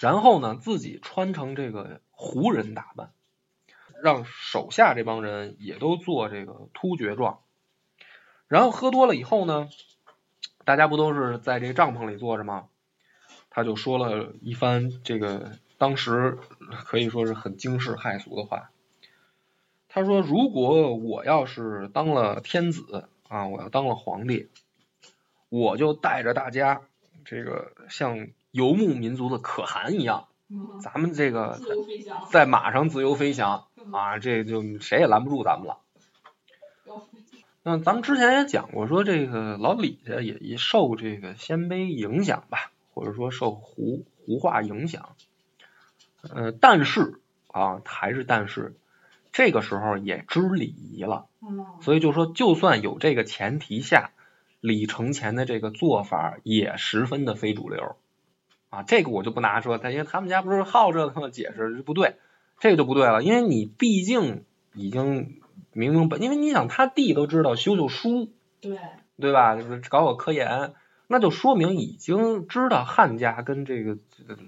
[0.00, 3.12] 然后呢自己穿成这个胡人打扮，
[4.02, 7.42] 让手下这帮人也都做这个突厥状，
[8.48, 9.68] 然后喝多了以后呢，
[10.64, 12.68] 大家不都是在这帐篷里坐着吗？
[13.48, 15.52] 他就说了一番这个。
[15.80, 16.36] 当时
[16.84, 18.70] 可以说是很惊世骇俗的话。
[19.88, 24.50] 他说：“如果我要是当了天子啊，我要当了皇帝，
[25.48, 26.82] 我就带着大家
[27.24, 30.28] 这个像游牧民族的可汗一样，
[30.82, 31.58] 咱们这个
[32.30, 35.78] 在马上自由飞翔啊，这就谁也拦不住咱们了。”
[37.70, 45.10] 那咱们之前也讲过，说这个老李家也也受这个鲜卑影响吧，或者说受胡胡化影响。
[46.34, 48.74] 呃，但是啊，还是但是，
[49.30, 51.26] 这个时候也知礼仪了，
[51.80, 54.10] 所以就说，就算有这个前提下，
[54.60, 57.94] 李承乾的这个做法也十分的非主流。
[58.68, 62.16] 啊，这个我就不拿说他，因为他们家不是好这个解释不对，
[62.58, 65.39] 这个就不对了，因为你毕竟已经
[65.80, 68.78] 明明白，因为你想他弟都知道修修书，对
[69.18, 69.56] 对吧？
[69.56, 70.74] 就是搞搞科研，
[71.08, 73.96] 那就说明已经知道汉家跟这个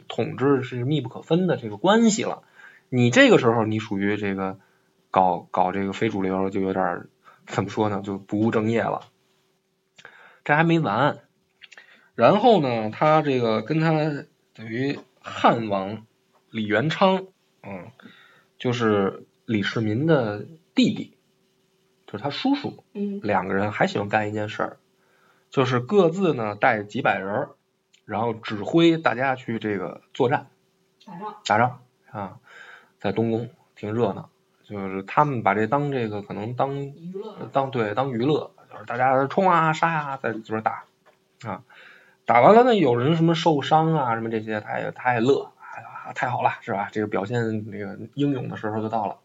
[0.08, 2.42] 统治是密不可分的这个关系了。
[2.88, 4.58] 你这个时候你属于这个
[5.10, 7.08] 搞搞这个非主流，就有点
[7.46, 8.02] 怎么说呢？
[8.04, 9.08] 就不务正业了。
[10.44, 11.20] 这还没完，
[12.14, 16.06] 然后呢，他这个跟他等于汉王
[16.50, 17.26] 李元昌，
[17.62, 17.90] 嗯，
[18.58, 21.16] 就是李世民的弟弟，
[22.12, 24.76] 就是他叔叔，嗯两个人还喜欢干一件事儿，
[25.48, 27.50] 就是各自呢带几百人儿，
[28.04, 30.48] 然后指挥大家去这个作战
[31.06, 32.38] 打仗打仗啊，
[32.98, 34.28] 在东宫挺热闹，
[34.62, 40.84] 就是他们把这当这个可能当娱乐当对当娱乐，就是大家冲啊杀啊、在这边打
[41.44, 41.62] 啊，
[42.26, 46.90] 打完了呢，有人什么受伤啊什么这些，他也他也乐，哎呀太好了是吧？
[46.92, 49.16] 这个表现那个英勇的时候就到了，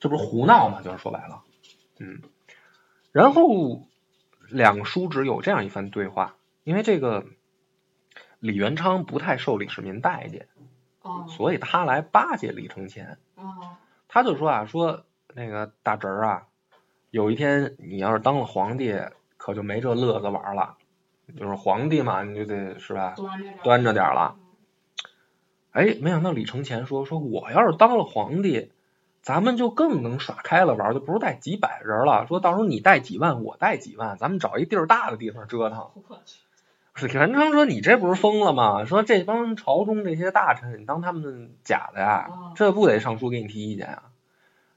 [0.00, 0.82] 这不是胡闹嘛？
[0.82, 1.40] 就是说白了，
[1.98, 2.22] 嗯，
[3.12, 3.82] 然后
[4.48, 7.26] 两叔侄有这样一番对话，因为这个
[8.38, 10.48] 李元昌不太受李世民待见，
[11.02, 13.18] 哦所以他来巴结李承乾。
[13.34, 13.76] 哦
[14.08, 16.46] 他就说啊，说那个大侄儿啊，
[17.10, 18.98] 有一天你要是当了皇帝，
[19.36, 20.78] 可就没这乐子玩了。
[21.36, 23.14] 就是皇帝嘛，你就得是吧？
[23.62, 24.36] 端着点儿了。
[25.72, 28.72] 哎，没想到李承乾说，说我要是当了皇帝，
[29.22, 32.26] 咱们就更能耍开了玩，就不是带几百人了。
[32.26, 35.90] 说到时候你带几万，我带几万，咱们找一地儿大的地方折腾。
[35.94, 36.38] 不客气
[37.00, 38.84] 李元昌说：“你这不是疯了吗？
[38.84, 42.52] 说这帮朝中这些大臣，你当他们假的呀啊？
[42.56, 44.02] 这不得上书给你提意见啊？”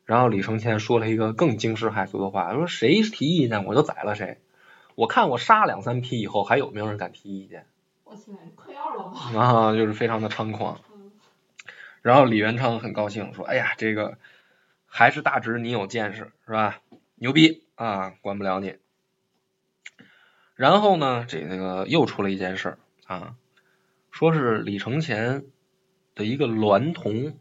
[0.06, 4.38] 然后李承乾说了一个更惊世骇俗的话，说：“谁提意见我就宰了谁。
[4.94, 7.66] 我看我杀两三批以后，还有没有人敢提意见
[8.04, 9.74] 我天嗑药了吧啊？
[9.74, 10.78] 就是非常的猖狂。
[12.02, 14.18] 嗯然后李元昌很高兴，说：“哎呀，这个
[14.88, 16.82] 还是大侄你有见识是吧？
[17.16, 18.78] 牛逼啊，管不了你。”
[20.56, 23.36] 然后呢，这那个又出了一件事儿啊，
[24.10, 25.44] 说是李承乾
[26.16, 27.38] 的一个娈童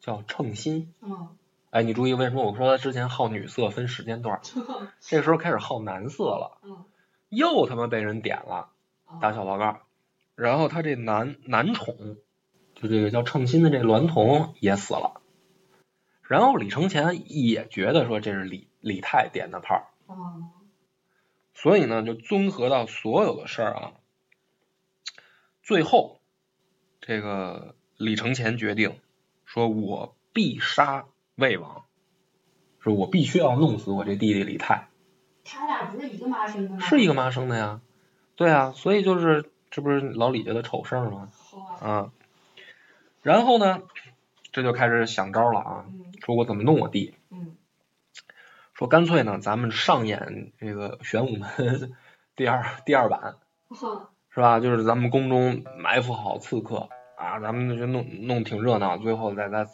[0.00, 0.92] 叫称心。
[1.00, 1.36] 嗯
[1.70, 4.42] 哎，你注意为什么我说他之前好女色分时间段，
[5.00, 6.84] 这时候开始好男色了，嗯
[7.30, 8.68] 又他妈被人点了。
[9.06, 9.80] 啊打小报告，
[10.34, 12.18] 然后他这男男宠，
[12.82, 15.20] 就这个叫称心的这栾童也死了，
[16.22, 20.50] 然后李承乾也觉得说这是李李泰点的炮，哦
[21.54, 23.92] 所以呢就综合到所有的事儿啊，
[25.62, 26.20] 最后
[27.00, 28.98] 这个李承乾决定
[29.44, 31.04] 说，我必杀
[31.36, 31.84] 魏王，
[32.80, 34.88] 说我必须要弄死我这弟弟李泰。
[35.44, 36.80] 他俩不是一个妈生的吗？
[36.80, 37.80] 是一个妈生的呀，
[38.34, 41.28] 对啊，所以就是这不是老李家的丑事儿吗？
[41.80, 42.12] 啊，
[43.22, 43.82] 然后呢，
[44.52, 47.56] 这就开始想招了啊，嗯说我怎么弄我弟，嗯
[48.74, 51.92] 说干脆呢，咱们上演这个玄武门
[52.36, 53.36] 第二第二版，
[54.30, 54.60] 是吧？
[54.60, 59.66] 就是咱们宫中埋伏好刺客啊，咱们就弄弄挺热闹，最后在在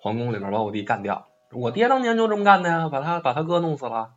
[0.00, 1.28] 皇宫里边把我弟干掉。
[1.52, 4.12] 我爹当年就这么干的呀，把他把他哥弄死了，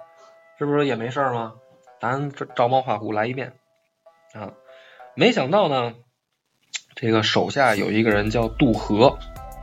[0.58, 1.56] 是不是也没事儿吗？
[2.00, 3.54] 咱这照猫画虎来一遍
[4.34, 4.54] 啊！
[5.14, 5.94] 没想到呢，
[7.02, 9.08] 这个手下有一个人叫杜和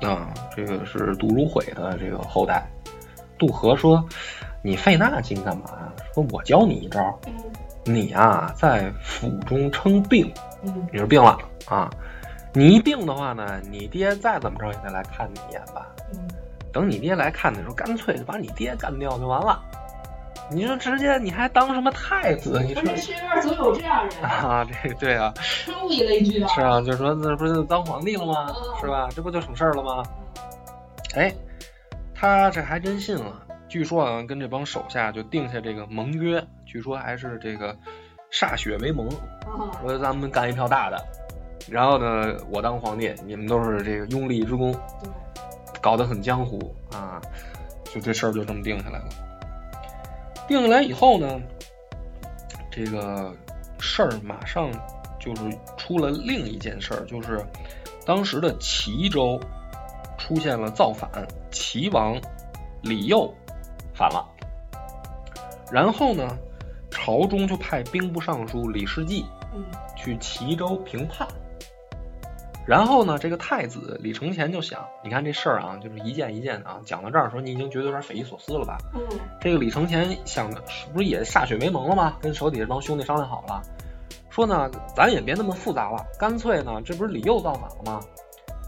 [0.03, 2.69] 啊，这个是杜如晦的这个后代。
[3.39, 4.05] 杜和说
[4.61, 5.93] ：“你费那劲干嘛呀？
[6.13, 7.33] 说我教你一招，嗯
[7.85, 10.29] 你啊、在府中称病，
[10.65, 11.89] 嗯你是病了啊。
[12.53, 15.87] 你一病的话呢，你爹再怎么着也得来看你一眼吧。
[16.13, 16.19] 嗯
[16.73, 19.63] 等你爹来看的时候，干脆就把你爹干掉就完了。
[20.51, 22.63] 你说直接你还当什么太子？
[22.67, 25.33] 你说不是身边总有这样人，啊，这对啊，
[25.85, 26.49] 物以类聚啊。
[26.49, 28.47] 是啊，就是说那不是当皇帝了吗？
[28.49, 29.09] 嗯是吧？
[29.15, 30.03] 这不就省事儿了吗？
[30.07, 31.35] 嗯哎，
[32.15, 33.43] 他这还真信了。
[33.69, 37.77] 据说啊，跟这帮手下就定下这个盟约，据说还是这个
[38.31, 39.07] 歃血为盟，
[39.47, 40.97] 啊说咱们干一票大的。
[41.69, 45.11] 然后呢，我当皇帝，你们都是这个拥立之功，对
[45.81, 47.21] 搞得很江湖啊，
[47.85, 49.05] 就这事儿就这么定下来了。
[50.49, 51.41] 定下来以后呢，
[52.71, 53.33] 这个
[53.79, 54.73] 事儿马上
[55.21, 55.43] 就是
[55.77, 57.45] 出了另一件事儿，就是
[58.07, 59.39] 当时的齐州
[60.17, 61.11] 出现了造反，
[61.51, 62.19] 齐王
[62.83, 63.33] 李佑
[63.95, 64.27] 反了。
[65.71, 66.27] 然后呢，
[66.91, 69.63] 朝中就派兵部尚书李世绩嗯
[69.95, 71.29] 去齐州平叛。
[72.69, 78.77] 然后呢，这个太子李承乾就想，你看这事儿啊，就是一件一件的啊，讲到这儿的时候，你已经觉得有点匪夷所思了吧？
[78.95, 79.01] 嗯
[79.41, 82.19] 这个李承乾想的是不是也歃血为盟了吗？
[82.21, 83.63] 跟手底下这帮兄弟商量好了，
[84.29, 88.01] 说呢，咱也别那么复杂了，干脆呢，这不是李佑造反了吗？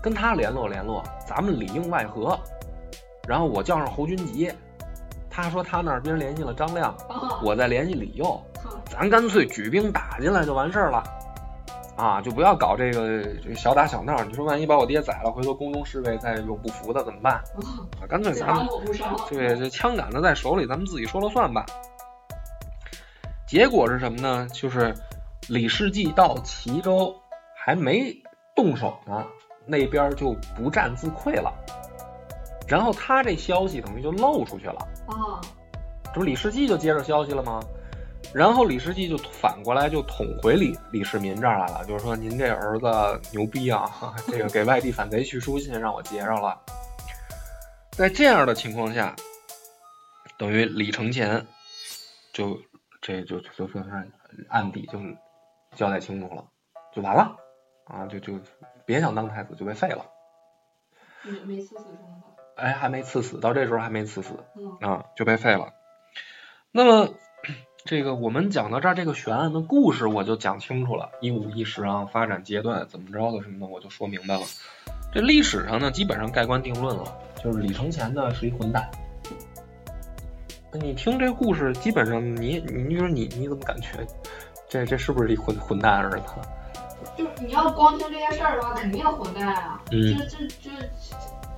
[0.02, 2.38] 跟他联络联络，咱们里应外合。
[3.28, 4.50] 然后我叫上侯君集，
[5.28, 8.42] 他说他那边联系了张亮，啊，我再联系李佑，
[8.88, 11.04] 咱干脆举兵打进来就完事儿了。
[11.96, 14.22] 啊，就不要搞这个这小打小闹。
[14.24, 17.34] 你说万一把我爹宰了，回头宫中侍卫再有不服的怎么办？
[18.00, 18.66] 啊，干脆这咱们。
[19.28, 21.66] 对，这枪杆子在手里，咱们自己说了算吧。
[23.46, 24.46] 结果是什么呢？
[24.52, 24.94] 就是
[25.48, 27.14] 李世继到齐州
[27.54, 28.14] 还没
[28.54, 29.24] 动手呢，
[29.66, 31.52] 那边就不战自溃了。
[32.68, 34.78] 然后他这消息等于就漏出去了，
[35.08, 35.42] 啊，
[36.14, 37.60] 这不李世继就接着消息了吗？
[38.32, 43.90] 然后李世济就反过来就捅回李李世民这儿来了，就是说您这儿子牛逼啊，
[44.28, 46.60] 这个给外地反贼去书信让我截着了。
[47.92, 49.14] 在这样的情况下，
[50.38, 51.46] 等于李承乾
[52.32, 52.58] 就
[53.02, 54.10] 这就就就算
[54.48, 54.98] 案底就
[55.74, 56.44] 交代清楚了，
[56.94, 57.36] 就完了
[57.84, 58.38] 啊，就就
[58.86, 60.06] 别想当太子就被废了。
[61.22, 62.22] 没没刺死是吗？
[62.56, 65.72] 哎，还没赐死，到这时候还没赐死，嗯啊，就被废了。
[66.72, 67.14] 那么，
[67.84, 74.42] 这个我们讲到这儿，这个悬案的故事我就讲清楚了，一五一十啊，发展阶段怎么着的什么的，我就说明白了。
[75.12, 77.04] 这历史上呢，基本上盖棺定论了，
[77.42, 78.88] 就是李承乾呢是一混蛋。
[80.72, 83.88] 你听这故事，基本上你你你说你你怎么感觉
[84.68, 86.26] 这这是不是一混混蛋儿子？
[87.16, 89.82] 就是你要光听这些事儿的话，肯定混蛋啊！
[89.90, 90.70] 嗯这这这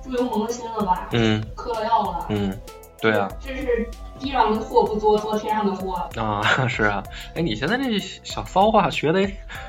[0.01, 1.09] 猪油蒙了心了吧？
[1.11, 2.25] 嗯嗑了药了？
[2.29, 2.57] 嗯，
[3.03, 3.29] 对啊。
[3.39, 3.87] 这是
[4.19, 6.09] 地上的货不作，作天上的货。
[6.15, 7.03] 啊，是啊，
[7.35, 9.27] 哎，你现在这小骚话学的也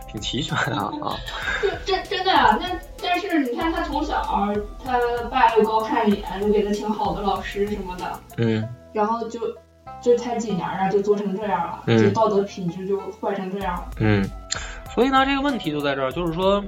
[0.08, 1.16] 挺齐全啊啊，
[1.60, 2.66] 就真真的啊，那
[3.02, 4.22] 但是你看他从小，
[4.84, 4.98] 他
[5.30, 9.40] 爸又高看脸，又给他请好的老师什么的，嗯然后就
[10.00, 13.90] 就才几年啊，就做成这样了，嗯就道德品质就坏成这样了。
[13.98, 14.24] 嗯，
[14.94, 16.64] 所以呢，这个问题就在这儿，就是说，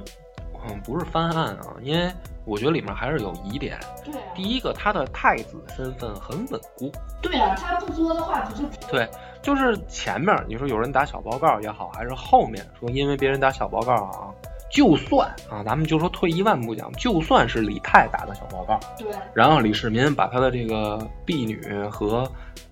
[0.67, 2.11] 嗯，不是翻案啊，因为
[2.47, 3.77] 我觉得里面还是有疑点。
[4.03, 6.91] 对啊，第一个，他的太子身份很稳固，
[7.21, 9.07] 对啊，他不作的话，不就对，
[9.41, 14.33] 就是前面你说有人打小报告也好，还是后面说因为别人打小报告啊，
[14.71, 19.07] 就算啊，咱们就说退一万步讲，就算是李泰打的小报告，对？
[19.33, 22.29] 然后李世民把他的这个婢女和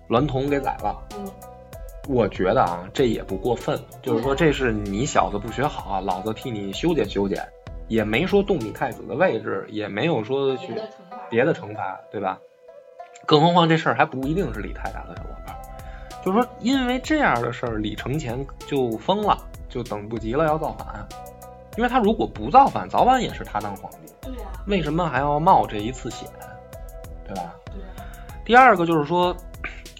[0.08, 0.96] 娈童给宰了。
[1.18, 1.30] 嗯，
[2.08, 7.46] 我觉得啊，这也不过分，就是说这是你小子不学好啊，老子替你修剪修剪，
[7.88, 10.74] 也没说动你太子的位置，也没有说去
[11.30, 12.38] 别的惩罚，对吧？
[13.24, 19.36] 更何况这事儿还不一定是李太打的小报告，就是说因为这样的事儿，李承乾就疯了，
[19.68, 21.06] 就等不及了要造反，
[21.76, 26.28] 因为他如果不造反，早晚也是他当皇帝，对啊，为什么还要冒这一次险，
[27.26, 27.52] 对吧？
[27.66, 27.74] 对，
[28.44, 29.36] 第二个就是说，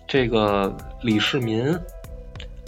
[0.07, 0.72] 这个
[1.03, 1.76] 李世民，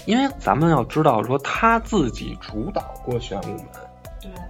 [0.07, 3.88] 因为咱们要知道说他自己主导过玄武门，对，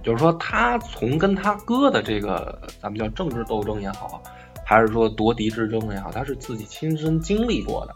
[0.03, 4.21] 就是说他从跟他哥的这个咱们叫政治斗争也好，
[4.65, 7.95] 还是说夺嫡之争也好，他是自己亲身经历过的。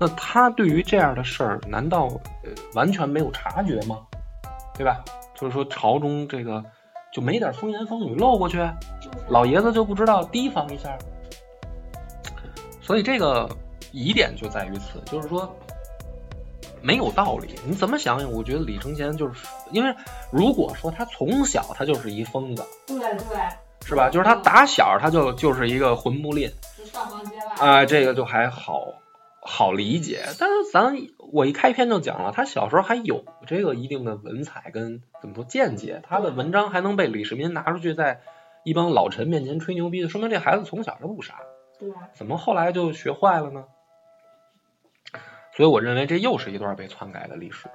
[0.00, 2.06] 那他对于这样的事儿，难道
[2.42, 3.98] 呃完全没有察觉吗？
[4.74, 5.04] 对吧？
[5.34, 6.64] 就是说朝中这个
[7.12, 8.58] 就没点风言风语漏过去，
[9.28, 10.96] 老爷子就不知道提防一下，
[12.80, 13.48] 所以这个
[13.92, 15.54] 疑点就在于此，就是说
[16.82, 17.54] 没有道理。
[17.66, 18.30] 你怎么想想？
[18.30, 19.94] 我觉得李承乾就是因为
[20.30, 23.38] 如果说他从小他就是一疯子，对对，
[23.86, 24.10] 是吧？
[24.10, 28.94] 就是他打小他就就是一个混不吝就上房揭瓦啊、这个就还好
[29.40, 30.22] 好理解。
[30.38, 30.96] 但是咱
[31.32, 38.20] 我一开篇就讲了，他小时候还有这个一定的文采跟怎么说见解，他的文章还能被李世民拿出去在
[38.64, 41.40] 一帮老臣面前吹牛逼，说明这孩子从小就不傻。
[41.78, 43.64] 对，怎么后来就学坏了呢？
[45.56, 47.68] 所以我认为这又是一段被篡改的历史。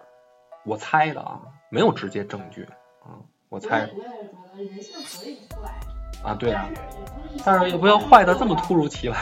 [0.66, 2.64] 我猜的啊，没有直接证据
[3.02, 3.16] 啊，
[3.50, 4.04] 我我猜我
[4.58, 6.70] 也觉得人性可以坏，啊，对啊，
[7.46, 9.18] 但是也不要坏的这么突如其来。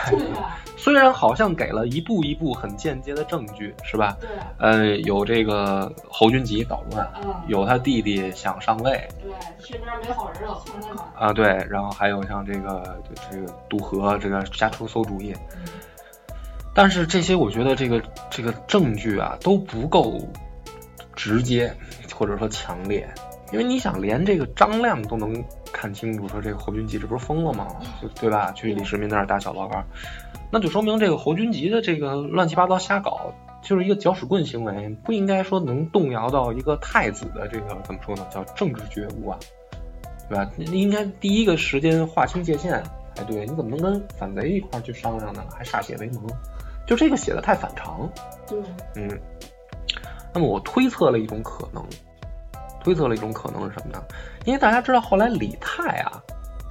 [0.75, 4.17] 虽然好像给了一步一步很间接的证据，是吧？
[4.59, 15.65] 呃，有这个侯君集捣乱，嗯，有他弟弟想上位对，身边没好人老撺掇他，啊，对，然后还有像这个这个渡河这个瞎出馊主意，嗯，
[16.75, 20.21] 但是这些我觉得这个这个证据啊都不够
[21.15, 21.73] 直接
[22.13, 23.09] 或者说强烈，
[23.53, 27.67] 因为你想连这个张亮都能看清楚，说这个侯君集这不是疯了吗？
[28.01, 28.51] 就对吧？
[28.51, 29.81] 去李世民那儿打小报告，
[30.51, 39.39] 那就说明这个侯君集的这个乱七八糟瞎搞，就是一个搅屎棍行为，不应该说能动摇到一个太子的这个怎么说呢，叫政治觉悟啊。
[40.27, 40.51] 对吧？
[40.57, 45.43] 应该第一个时间划清界限才对，你怎么能跟反贼一块儿去商量呢？
[45.55, 46.27] 还歃血为盟，
[46.85, 48.09] 就这个写的太反常。
[48.47, 48.59] 对，
[48.95, 49.19] 嗯，
[50.33, 51.83] 那么我推测了一种可能，
[52.83, 54.03] 推测了一种可能是什么呢？
[54.45, 56.21] 因为大家知道后来李泰啊，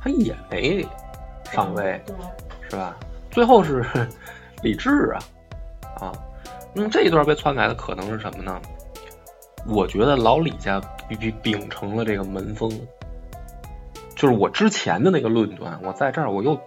[0.00, 0.86] 他也没
[1.50, 2.16] 上位，对，
[2.70, 2.96] 是吧？
[3.30, 3.84] 最后是
[4.62, 5.18] 李治啊，
[6.00, 6.12] 啊，
[6.72, 8.60] 那么这一段被篡改的可能是什么呢？
[9.66, 12.70] 我觉得老李家秉秉秉承了这个门风，
[14.14, 16.60] 就是我之前的那个论断，我在这儿我又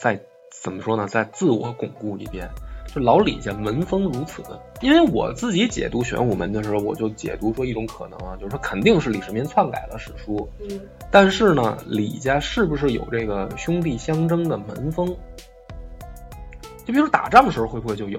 [0.00, 0.18] 再
[0.50, 1.06] 怎么说呢？
[1.06, 2.50] 再自我巩固一遍。
[2.94, 4.42] 就老李家门风如此，
[4.82, 10.78] 因为我自己解读玄武门的时候，我就解读说一种可能啊，就是说肯定是李世民篡改了史书，嗯，
[11.10, 15.06] 但是呢，李家是不是有这个兄弟相争的门风？
[16.84, 18.18] 就比如打仗的时候会不会就有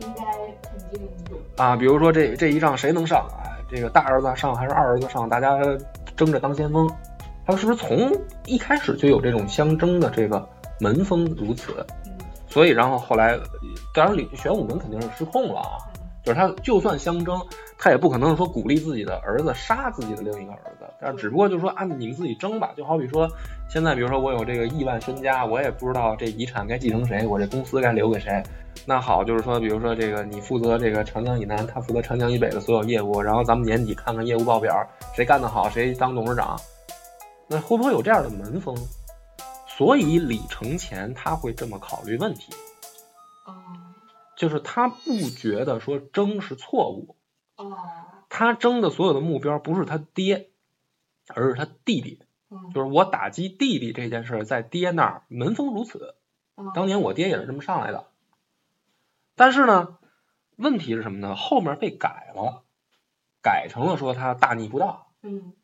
[0.00, 0.24] 应该
[0.60, 1.00] 肯定
[1.30, 1.38] 有。
[1.56, 1.74] 啊？
[1.74, 3.20] 比如说这这一仗谁能上？
[3.30, 5.26] 啊，这个大儿子上还是二儿子上？
[5.26, 5.58] 大家
[6.16, 6.86] 争着当先锋，
[7.46, 8.12] 他们是不是从
[8.44, 10.46] 一开始就有这种相争的这个
[10.80, 11.82] 门风如此？
[12.50, 13.38] 嗯所以，然后后来，
[13.94, 15.78] 当然李玄武门肯定是失控了啊。
[16.22, 17.40] 就是他就算相争，
[17.78, 22.72] 他也不可能说鼓励自己的儿子杀自己的另一个儿子，但是只不过就是说啊，你们自己争吧。
[22.76, 23.26] 就好比说，
[23.70, 28.42] 现在比如说我有这个亿万身家，我也不知道这遗产该继承谁，我这公司该留给谁。
[28.84, 34.76] 那好，就是说，比如说这个你负责这个长江以南，他负责长江以北的所有业务，然后咱们年底看看业务报表，
[35.16, 36.60] 谁干得好谁当董事长。
[37.48, 38.76] 那会不会有这样的门风？
[39.80, 42.52] 所以李承乾他会这么考虑问题。
[43.46, 43.64] 哦
[44.36, 47.16] 就是他不觉得说争是错误，
[47.56, 47.78] 哦，
[48.28, 50.50] 他争的所有的目标不是他爹，
[51.28, 52.22] 而是他弟弟。
[52.50, 56.14] 嗯，就是我打击弟弟这件事，在爹那儿门风如此。
[56.56, 58.08] 嗯当年我爹也是这么上来的。
[59.34, 59.96] 但是呢，
[60.56, 61.34] 问题是什么呢？
[61.36, 62.64] 后面被改了，
[63.42, 65.54] 改成了说他大逆不道，嗯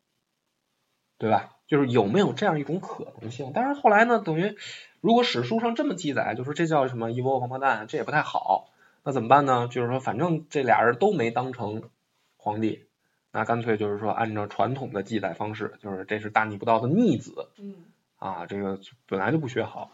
[1.19, 1.56] 对吧？
[1.67, 3.51] 就是有没有这样一种可能性？
[3.53, 4.55] 但是后来呢，等于
[5.01, 8.69] 如果史书上这么记载，就说这叫什么一窝王八蛋，这也不太好。
[9.03, 9.67] 那怎么办呢？
[9.69, 11.89] 就是说，反正这俩人都没当成
[12.35, 12.85] 皇帝，
[13.31, 17.75] 那干脆就是说，按照传统的记载方式，就是这是大逆不道的逆子嗯
[18.17, 19.91] 啊，这个本来就不学好，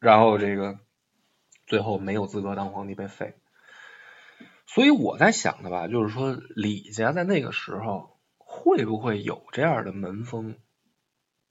[0.00, 0.78] 然后这个
[1.66, 3.34] 最后没有资格当皇帝被废。
[4.66, 10.56] 所以我在想的吧，就是说李家在那个时候会不会有这样的门风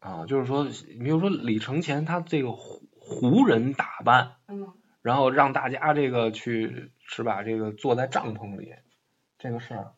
[0.03, 0.25] 啊？
[0.27, 7.43] 就是说，你比如说李承乾他这个胡胡人打扮，嗯然后让大家这个去是吧？
[7.43, 8.73] 这个坐在帐篷里，
[9.37, 9.93] 这个事儿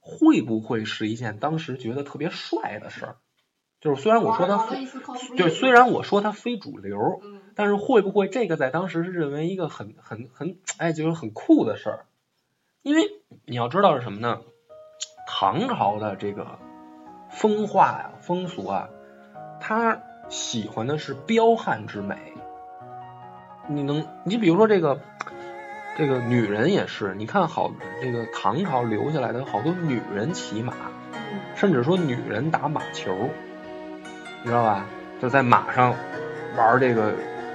[0.00, 3.16] 会不会是一件当时觉得特别帅的事儿？
[3.80, 4.66] 就是虽然我说他
[5.36, 12.06] 就是虽然我说他非主流，嗯但是会不会这个在当时是认为一个很很很哎，就是很酷的事儿？
[12.82, 13.02] 因为
[13.46, 14.42] 你要知道是什么呢？
[15.26, 16.58] 唐朝的这个
[17.30, 18.90] 风化呀、风俗啊，
[19.66, 19.98] 他
[20.28, 22.14] 喜欢的是彪悍之美。
[23.66, 25.00] 你能，你比如说这个
[25.96, 30.74] 这个女人也是，你看好这个唐朝留下来的好多女人骑马，
[31.14, 33.30] 嗯甚至说女人打马球，
[34.42, 34.84] 你知道吧？
[35.18, 35.94] 就在马上
[36.58, 37.14] 玩这个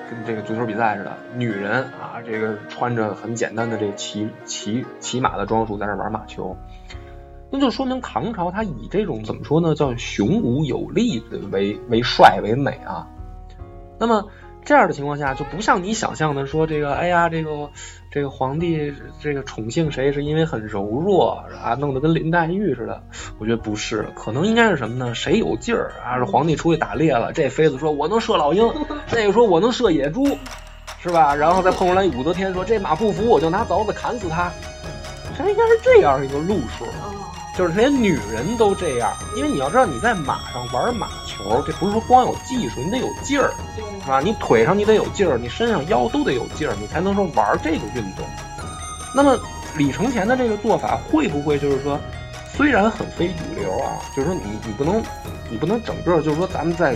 [0.10, 6.57] 跟这个足球比赛似的，女人啊，这个穿着很简单的这骑骑骑马的装束在那玩马球，
[7.52, 13.08] 那就说明唐朝它以这种怎么说呢，叫雄武有力的为为帅为美啊。
[13.97, 14.28] 那么
[14.64, 17.70] 这样的情况下，就不像你想象的说这个，哎呀，这个
[18.12, 23.02] 这个皇帝这个宠幸谁是因为很柔弱啊，弄得跟林黛玉似的。
[23.39, 25.16] 我觉得不是，可能应该是什么呢？
[25.16, 26.18] 谁有劲儿啊？
[26.18, 28.72] 是皇帝出去打猎了，这妃子说我能射老鹰，
[29.12, 30.38] 那个说我能射野猪，
[31.02, 31.34] 是吧？
[31.34, 34.52] 然后再碰出来武则天说这马不服，我就拿凿子砍死他。
[35.38, 36.86] 这应该是这样一个路数。
[37.60, 44.22] 哦就是连女人都这样，因为你要知道你在马上玩马球，这不是说光有技术，你得有劲儿，对是吧？
[44.22, 48.26] 你腿上你得有劲儿，你身上腰都得有劲儿，你才能说玩这个运动。
[49.14, 49.38] 那么
[49.76, 51.99] 李承乾的这个做法会不会就是说，
[52.55, 55.03] 虽然很非主流啊，就是说你你不能
[55.49, 56.95] 你不能整个就是说咱们在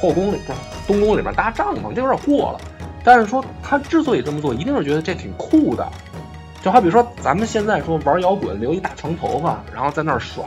[0.00, 2.60] 后宫里不是东宫里面搭帐篷，这有点过了。
[3.02, 5.86] 但是说他之所以这么做，一定是觉得这挺酷的。
[6.64, 10.42] 就好比说咱们现在说玩摇滚留一大长头发，然后在那儿甩，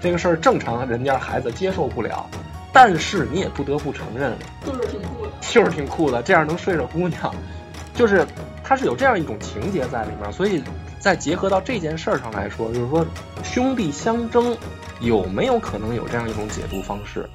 [0.00, 2.28] 这个事儿正常人家孩子接受不了。
[2.72, 4.36] 但是你也不得不承认，
[4.66, 5.30] 就是挺酷的。
[5.40, 7.32] 就是挺酷的，这样能睡着姑娘，
[7.94, 8.26] 就是
[8.64, 10.60] 它是有这样一种情节在里面，所以
[10.98, 13.06] 再结合到这件事儿上来说，就是说
[13.44, 14.56] 兄弟相争
[14.98, 17.30] 有没有可能有这样一种解读方式？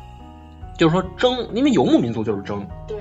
[0.78, 2.98] 就是说争，因为游牧民族就是争，对，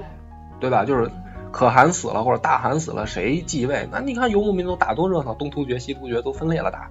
[0.61, 0.85] 对吧？
[0.85, 1.11] 就是
[1.51, 3.88] 可汗死了或者大汗死了，谁继位？
[3.90, 6.90] 那你看游牧民族打多热闹，东突厥、西突厥都分裂了打，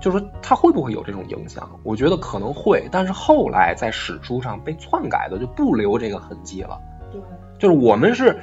[0.00, 1.68] 就是说他会不会有这种影响？
[1.82, 6.78] 我觉得可能会，但是后来在史书上被篡改的就不留这个痕迹了。
[7.10, 7.20] 对，
[7.58, 8.38] 就是我们是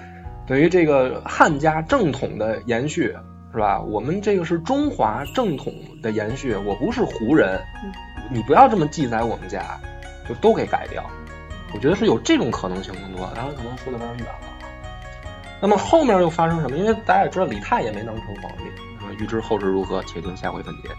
[0.46, 3.16] 等于这个汉家正统的延续，
[3.52, 3.82] 是吧？
[3.82, 7.60] 我们这个是中华正统的延续，我不是胡人，
[8.32, 9.80] 你不要这么记载我们家，
[10.28, 11.04] 就都给改掉。
[11.74, 14.47] 我觉得是有这种可能性更多，当然可能说的有点远了啊。
[15.60, 16.78] 那么后面又发生什么？
[16.78, 18.64] 因为大家也知道李泰也没能成皇帝，
[19.00, 20.90] 那么预知后事如何，且听下回分解。